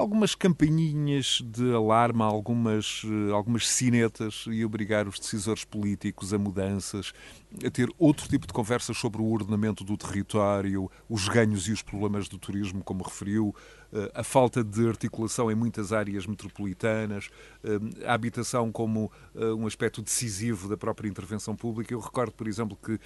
[0.00, 7.12] algumas campainhas de alarme, algumas, eh, algumas sinetas e obrigar os decisores políticos a mudanças,
[7.64, 11.82] a ter outro tipo de conversas sobre o ordenamento do território, os ganhos e os
[11.82, 13.54] problemas do turismo, como referiu,
[14.14, 17.28] a falta de articulação em muitas áreas metropolitanas,
[17.64, 21.94] eh, a habitação como um aspecto decisivo da própria intervenção pública.
[21.94, 22.98] Eu recordo, por exemplo, que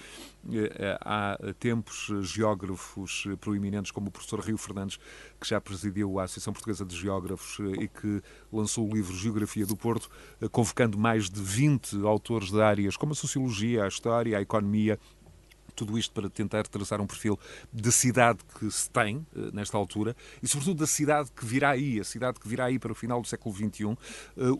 [1.01, 4.97] há tempos geógrafos proeminentes como o professor Rio Fernandes,
[5.39, 8.21] que já presidiu a Associação Portuguesa de Geógrafos e que
[8.51, 10.09] lançou o livro Geografia do Porto,
[10.51, 14.99] convocando mais de 20 autores de áreas como a sociologia, a história, a economia,
[15.75, 17.37] tudo isto para tentar traçar um perfil
[17.71, 21.99] da cidade que se tem eh, nesta altura e, sobretudo, da cidade que virá aí,
[21.99, 23.85] a cidade que virá aí para o final do século XXI.
[23.85, 23.97] Eh,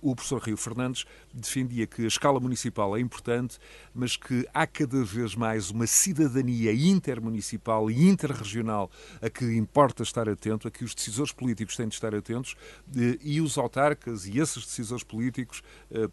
[0.01, 3.57] o professor Rio Fernandes defendia que a escala municipal é importante,
[3.93, 8.91] mas que há cada vez mais uma cidadania intermunicipal e interregional
[9.21, 12.55] a que importa estar atento, a que os decisores políticos têm de estar atentos
[12.95, 15.63] eh, e os autarcas e esses decisores políticos,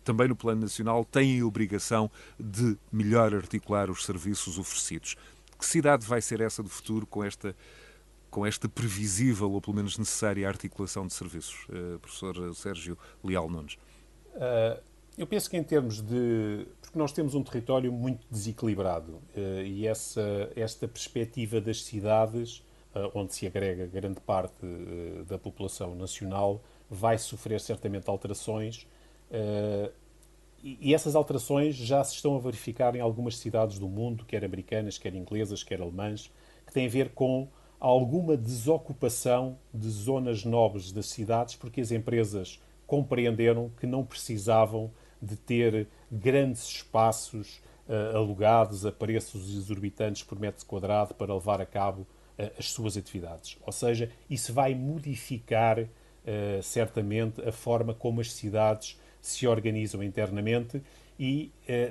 [0.05, 6.05] também no plano nacional, têm a obrigação de melhor articular os serviços oferecidos que cidade
[6.05, 7.55] vai ser essa do futuro com esta,
[8.31, 13.75] com esta previsível ou pelo menos necessária articulação de serviços, uh, professor Sérgio Leal Nunes?
[14.35, 14.83] Uh,
[15.17, 16.67] eu penso que em termos de.
[16.81, 22.65] Porque nós temos um território muito desequilibrado uh, e essa, esta perspectiva das cidades,
[23.15, 24.67] onde se agrega grande parte
[25.27, 28.87] da população nacional, vai sofrer certamente alterações
[30.63, 34.97] e essas alterações já se estão a verificar em algumas cidades do mundo, quer americanas,
[34.97, 36.31] quer inglesas, quer alemãs,
[36.65, 37.49] que têm a ver com
[37.81, 44.89] alguma desocupação de zonas nobres das cidades, porque as empresas compreenderam que não precisavam
[45.21, 51.67] de ter grandes espaços uh, alugados a preços exorbitantes por metro quadrado para levar a
[51.67, 53.59] cabo uh, as suas atividades.
[53.67, 60.83] Ou seja, isso vai modificar uh, certamente a forma como as cidades se organizam internamente
[61.19, 61.51] e,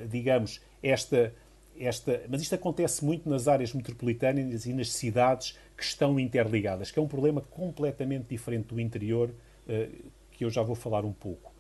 [0.10, 1.34] digamos, esta,
[1.80, 2.22] esta.
[2.30, 7.02] Mas isto acontece muito nas áreas metropolitanas e nas cidades que estão interligadas, que é
[7.02, 9.32] um problema completamente diferente do interior,
[10.32, 11.54] que eu já vou falar um pouco.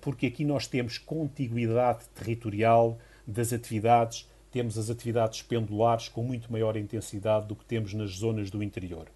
[0.00, 6.76] Porque aqui nós temos contiguidade territorial das atividades, temos as atividades pendulares com muito maior
[6.76, 9.08] intensidade do que temos nas zonas do interior.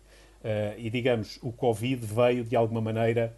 [0.78, 3.36] e, digamos, o Covid veio, de alguma maneira,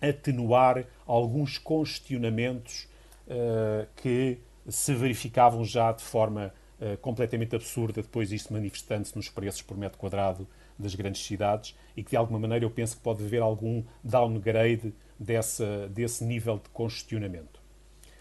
[0.00, 2.88] atenuar alguns congestionamentos
[3.26, 4.38] uh, que
[4.68, 9.98] se verificavam já de forma uh, completamente absurda, depois isto manifestando-se nos preços por metro
[9.98, 10.46] quadrado
[10.78, 14.92] das grandes cidades e que de alguma maneira eu penso que pode haver algum downgrade
[15.18, 17.64] dessa, desse nível de congestionamento.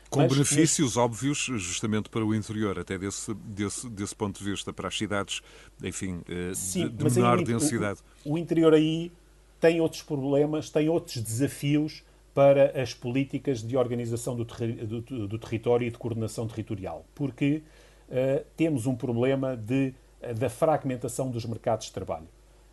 [0.09, 4.71] Com Mas, benefícios óbvios, justamente para o interior, até desse, desse, desse ponto de vista,
[4.71, 5.41] para as cidades,
[5.83, 7.99] enfim, eh, sim, de, de menor densidade.
[8.23, 9.11] O, o interior aí
[9.65, 12.03] tem outros problemas, tem outros desafios
[12.35, 17.63] para as políticas de organização do, terri do, do território e de coordenação territorial, porque
[18.07, 19.91] uh, temos um problema de,
[20.37, 22.27] da fragmentação dos mercados de trabalho.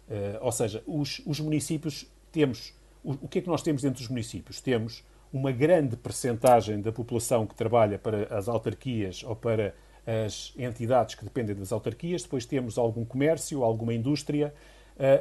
[0.06, 2.74] Uh, ou seja, os, os municípios temos.
[3.02, 4.60] O, o, que é que nós temos dentro dos municípios?
[4.60, 9.74] Temos uma grande percentagem da população que trabalha para as autarquias ou para
[10.06, 14.52] as entidades que dependem das autarquias, depois temos algum comércio, alguma indústria,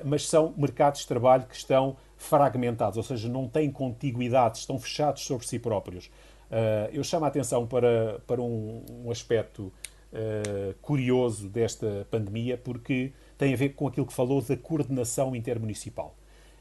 [0.03, 5.23] mas são mercados de trabalho que estão fragmentados, ou seja, não têm contiguidade, estão fechados
[5.23, 6.09] sobre si próprios.
[6.51, 9.71] Eh, eu chamo a atenção para, para um, um aspecto
[10.13, 16.15] eh, curioso desta pandemia, porque tem a ver com aquilo que falou da coordenação intermunicipal.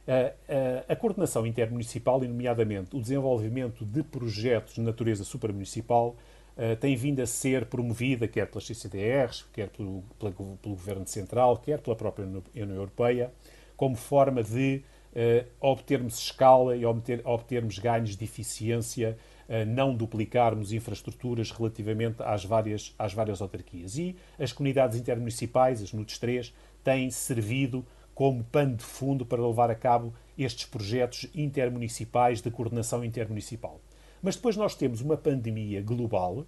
[0.06, 6.16] A, a, a coordenação intermunicipal, e nomeadamente o desenvolvimento de projetos de natureza supramunicipal,
[6.62, 11.56] eh, tem vindo a ser promovida, quer pelas CCDRs, quer pelo, pelo, pelo Governo Central,
[11.56, 13.32] quer pela própria União Europeia,
[13.78, 14.82] como forma de
[15.14, 19.16] uh, obtermos escala e obter, obtermos ganhos de eficiência,
[19.48, 23.96] uh, não duplicarmos infraestruturas relativamente às várias, às várias autarquias.
[23.96, 26.54] E as comunidades intermunicipais, as NUTS 3,
[26.84, 33.02] têm servido como pano de fundo para levar a cabo estes projetos intermunicipais de coordenação
[33.02, 33.80] intermunicipal.
[34.22, 36.46] Mas depois nós temos uma pandemia global,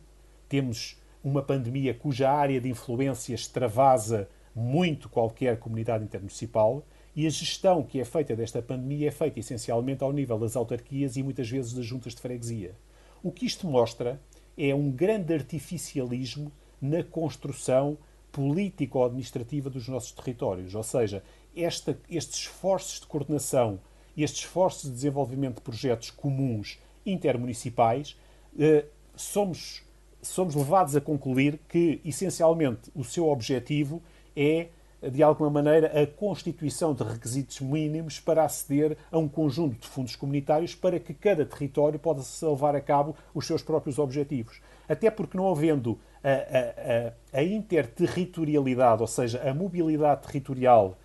[0.48, 6.84] temos uma pandemia cuja área de influência extravasa muito qualquer comunidade intermunicipal
[7.16, 11.16] e a gestão que é feita desta pandemia é feita essencialmente ao nível das autarquias
[11.16, 12.74] e muitas vezes das juntas de freguesia.
[13.22, 14.20] O que isto mostra
[14.56, 17.96] é um grande artificialismo na construção
[18.30, 21.22] político-administrativa dos nossos territórios, ou seja,
[21.54, 23.78] esta, estes esforços de coordenação,
[24.16, 28.16] estes esforços de desenvolvimento de projetos comuns intermunicipais,
[28.58, 28.84] eh,
[29.14, 29.82] somos,
[30.20, 34.02] somos levados a concluir que, essencialmente, o seu objetivo
[34.36, 34.68] é,
[35.10, 40.14] de alguma maneira, a constituição de requisitos mínimos para aceder a um conjunto de fundos
[40.14, 44.60] comunitários para que cada território possa levar a cabo os seus próprios objetivos.
[44.88, 50.96] Até porque, não havendo a, a, a, a interterritorialidade, ou seja, a mobilidade territorial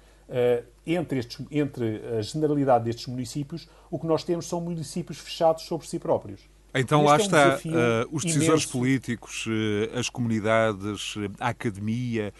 [0.85, 5.87] entre, estes, entre a generalidade destes municípios, o que nós temos são municípios fechados sobre
[5.87, 6.41] si próprios.
[6.79, 8.71] Então lá é um está, uh, os decisores imenso.
[8.71, 12.33] políticos, uh, as comunidades, uh, a academia,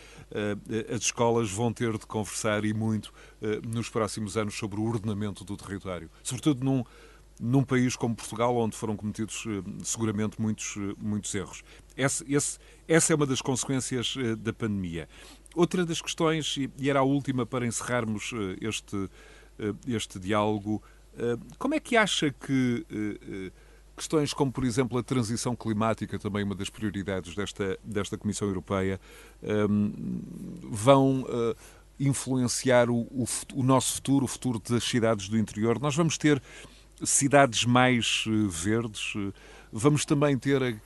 [0.94, 3.14] as escolas vão ter de conversar e muito
[3.66, 6.10] nos próximos anos sobre o ordenamento do território.
[6.22, 6.84] Sobretudo num,
[7.40, 9.46] num país como Portugal, onde foram cometidos
[9.84, 11.64] seguramente muitos, muitos erros.
[11.96, 12.60] Esse, esse,
[12.90, 15.08] essa é uma das consequências da pandemia.
[15.58, 19.10] Outra das questões, e era a última para encerrarmos eh, este,
[19.58, 20.84] eh, este diálogo,
[21.18, 22.86] eh, como é que acha que
[23.96, 29.02] questões como, por exemplo, a transição climática, também uma das prioridades desta, desta Comissão Europeia,
[30.62, 31.26] vão
[32.00, 35.80] influenciar o, o, o nosso futuro, o futuro das cidades do interior?
[35.80, 36.40] Nós vamos ter
[37.04, 39.14] cidades mais verdes,
[39.74, 40.80] vamos também ter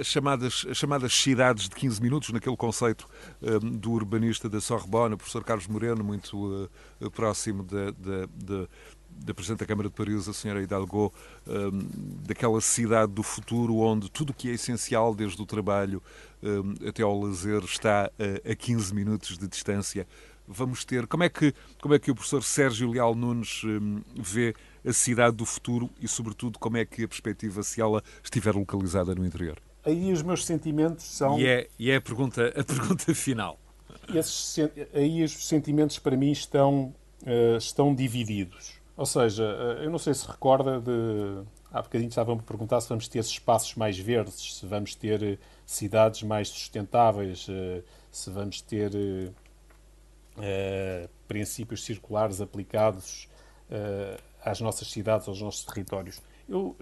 [0.00, 3.08] as chamadas, as chamadas cidades de 15 minutos, naquele conceito
[3.40, 6.68] um, eh, do urbanista da Sorbonne, o professor Carlos Moreno, muito
[7.00, 8.68] uh, próximo da, da, da,
[9.08, 11.12] da Presidente da Câmara de Paris, a senhora Hidalgo,
[11.46, 11.88] um,
[12.26, 16.02] daquela cidade do futuro onde tudo o que é essencial, desde o trabalho
[16.42, 20.06] um, até ao lazer, está a, a 15 minutos de distância.
[20.48, 21.08] Vamos ter.
[21.08, 23.62] Como é que, como é que o professor Sérgio Leal Nunes
[24.14, 24.54] vê
[24.86, 29.14] a cidade do futuro e, sobretudo, como é que a perspectiva se ela estiver localizada
[29.14, 29.58] no interior?
[29.84, 31.38] Aí os meus sentimentos são.
[31.38, 33.58] E é, e é a, pergunta, a pergunta final.
[34.12, 34.58] Esses,
[34.92, 38.74] aí os sentimentos para mim estão, uh, estão divididos.
[38.96, 41.44] Ou seja, uh, eu não sei se recorda de.
[41.72, 45.38] Há bocadinho estavam a perguntar se vamos ter espaços mais verdes, se vamos ter uh,
[45.66, 47.46] cidades mais sustentáveis,
[48.10, 48.90] se vamos ter
[51.26, 53.28] princípios circulares aplicados
[54.46, 56.22] às nossas cidades, aos nossos territórios.
[56.48, 56.76] Eu,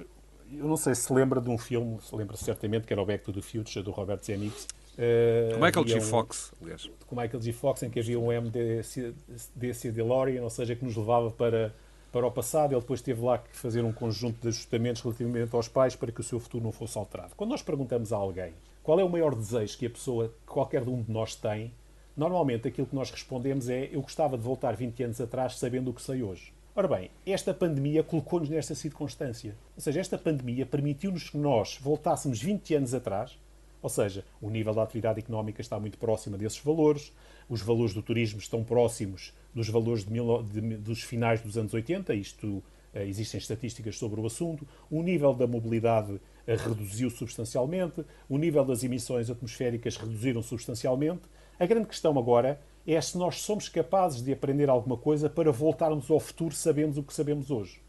[0.53, 3.25] eu não sei se lembra de um filme, se lembra certamente, que era o Back
[3.25, 4.69] to the Future, do Robert Zemeckis.
[4.95, 5.99] Uh, Michael G.
[5.99, 6.91] Um, Fox, aliás.
[7.07, 7.53] Com Michael G.
[7.53, 11.75] Fox, em que havia um MDC DeLorean, ou seja, que nos levava para,
[12.13, 12.73] para o passado.
[12.73, 16.21] Ele depois teve lá que fazer um conjunto de ajustamentos relativamente aos pais para que
[16.21, 17.35] o seu futuro não fosse alterado.
[17.35, 18.53] Quando nós perguntamos a alguém
[18.85, 21.73] qual é o maior desejo que a pessoa, que qualquer um de nós tem,
[22.15, 25.95] normalmente aquilo que nós respondemos é eu gostava de voltar 20 anos atrás sabendo o
[25.95, 26.53] que sei hoje.
[26.77, 29.55] Ora bem, esta pandemia colocou-nos nesta circunstância.
[29.77, 33.39] Ou seja, esta pandemia permitiu-nos que nós voltássemos 20 anos atrás,
[33.81, 37.13] ou seja, o nível da atividade económica está muito próximo desses valores,
[37.49, 41.73] os valores do turismo estão próximos dos valores de mil, de, dos finais dos anos
[41.73, 42.61] 80, isto
[42.93, 48.65] eh, existem estatísticas sobre o assunto, o nível da mobilidade eh, reduziu substancialmente, o nível
[48.65, 51.23] das emissões atmosféricas reduziram substancialmente.
[51.59, 56.11] A grande questão agora é se nós somos capazes de aprender alguma coisa para voltarmos
[56.11, 57.81] ao futuro sabendo o que sabemos hoje.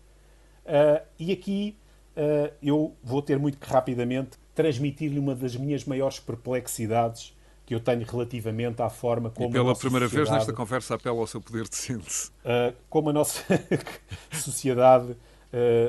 [0.66, 1.78] Uh, e aqui
[2.16, 7.36] uh, eu vou ter muito que rapidamente transmitir-lhe uma das minhas maiores perplexidades
[7.66, 9.50] que eu tenho relativamente à forma como.
[9.50, 12.30] E pela primeira vez nesta conversa apela ao seu poder de síntese.
[12.40, 13.44] Uh, como a nossa
[14.32, 15.16] sociedade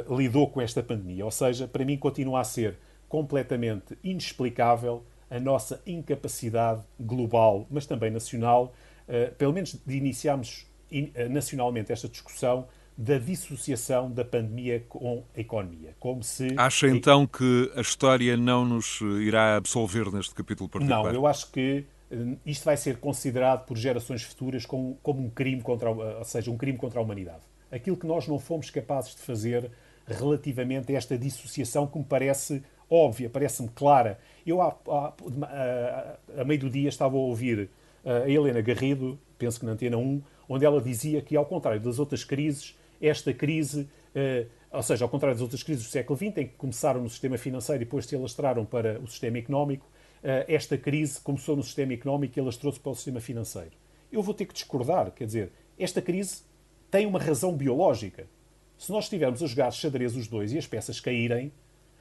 [0.09, 1.24] lidou com esta pandemia.
[1.24, 8.11] Ou seja, para mim continua a ser completamente inexplicável a nossa incapacidade global, mas também
[8.11, 8.72] nacional,
[9.09, 12.66] eh, pelo menos de iniciarmos eh, nacionalmente esta discussão
[12.97, 15.95] da dissociação da pandemia com a economia.
[16.01, 16.55] Como se...
[16.57, 21.05] Acha então que a história não nos irá absolver neste capítulo particular?
[21.05, 25.29] Não, eu acho que eh, isto vai ser considerado por gerações futuras como, como um
[25.29, 27.43] crime contra, ou seja, um crime contra a humanidade.
[27.70, 29.70] Aquilo que nós não fomos capazes de fazer
[30.07, 34.18] relativamente a esta dissociação que me parece óbvia, parece-me clara.
[34.47, 34.77] Eu, a,
[36.39, 37.69] a, meio do dia, estava a ouvir
[38.05, 41.99] a Helena Garrido, penso que na Antena 1, onde ela dizia que, ao contrário das
[41.99, 46.39] outras crises, esta crise, eh, ou seja, ao contrário das outras crises do século XX,
[46.39, 49.87] em que começaram no sistema financeiro e depois se alastraram para o sistema económico,
[50.23, 53.73] eh, esta crise começou no sistema económico e alastrou-se para o sistema financeiro.
[54.11, 56.43] Eu vou ter que discordar, quer dizer, esta crise
[56.91, 58.27] tem uma razão biológica.
[58.79, 61.53] Se nós estivermos a jogar xadrez os dois e as peças caírem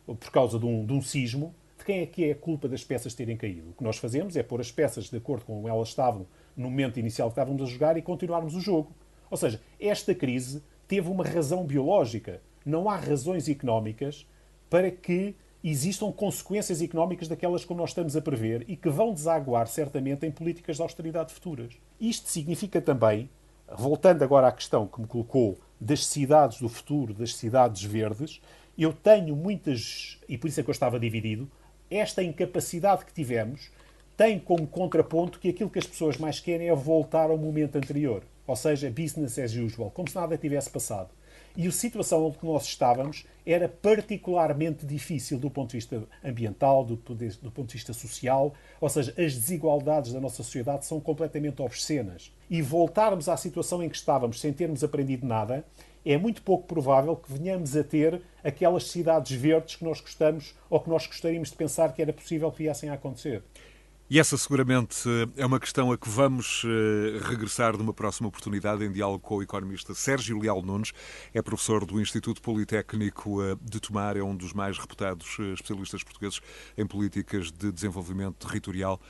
[0.06, 1.54] por causa de um, de um sismo,
[1.86, 3.70] quem é que é a culpa das peças terem caído?
[3.70, 6.26] O que nós fazemos é pôr as peças de acordo com como elas estavam
[6.58, 8.92] no momento inicial que estávamos a jogar e continuarmos o jogo.
[9.30, 12.42] Ou seja, esta crise teve uma razão biológica.
[12.66, 14.28] Não há razões económicas
[14.68, 19.68] para que existam consequências económicas daquelas como nós estamos a prever e que vão desaguar
[19.68, 21.74] certamente em políticas de austeridade futuras.
[22.00, 23.30] Isto significa também,
[23.78, 28.42] voltando agora à questão que me colocou das cidades do futuro, das cidades verdes,
[28.78, 31.50] eu tenho muitas, e por isso é que eu estava dividido,
[31.90, 33.70] esta incapacidade que tivemos
[34.18, 38.24] tem como contraponto que aquilo que as pessoas mais querem é voltar ao momento anterior.
[38.48, 41.10] Ou seja, business as usual, como se nada tivesse passado.
[41.58, 46.96] E a situação onde nós estávamos era particularmente difícil do ponto de vista ambiental, do,
[46.96, 52.32] do ponto de vista social, ou seja, as desigualdades da nossa sociedade são completamente obscenas.
[52.50, 55.66] E voltarmos à situação em que estávamos sem termos aprendido nada
[56.06, 60.80] é muito pouco provável que venhamos a ter aquelas cidades verdes que nós gostamos ou
[60.80, 63.44] que nós gostaríamos de pensar que era possível que viessem a acontecer.
[64.08, 68.92] E essa seguramente é uma questão a que vamos eh, regressar numa próxima oportunidade em
[68.92, 70.94] diálogo com o economista Sérgio Leal Nunes,
[71.34, 76.04] é professor do Instituto Politécnico eh, de Tomar, é um dos mais reputados eh, especialistas
[76.04, 76.40] portugueses
[76.78, 79.02] em políticas de desenvolvimento territorial.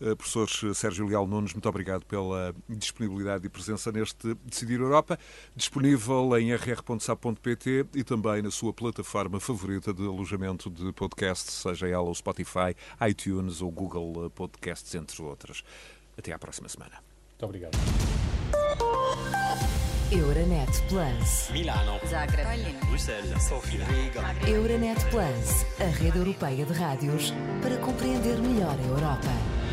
[0.00, 5.18] Eh, professor Sérgio Leal Nunes, muito obrigado pela disponibilidade e presença neste Decidir Europa,
[5.54, 12.08] disponível em rr.sap.pt e também na sua plataforma favorita de alojamento de podcasts, seja ela
[12.08, 12.74] o Spotify,
[13.08, 15.62] iTunes ou Google Podcasts, entre outras.
[16.16, 17.02] Até à próxima semana.
[17.30, 17.78] Muito obrigado.
[20.12, 21.50] Euronet Plus.
[21.50, 21.98] Milano.
[22.06, 22.46] Zagreb.
[22.86, 23.42] Bruxelas.
[23.42, 23.84] Sofia.
[23.84, 24.48] Riga.
[24.48, 27.32] Euronet Plus, a rede europeia de rádios
[27.62, 29.63] para compreender melhor a Europa.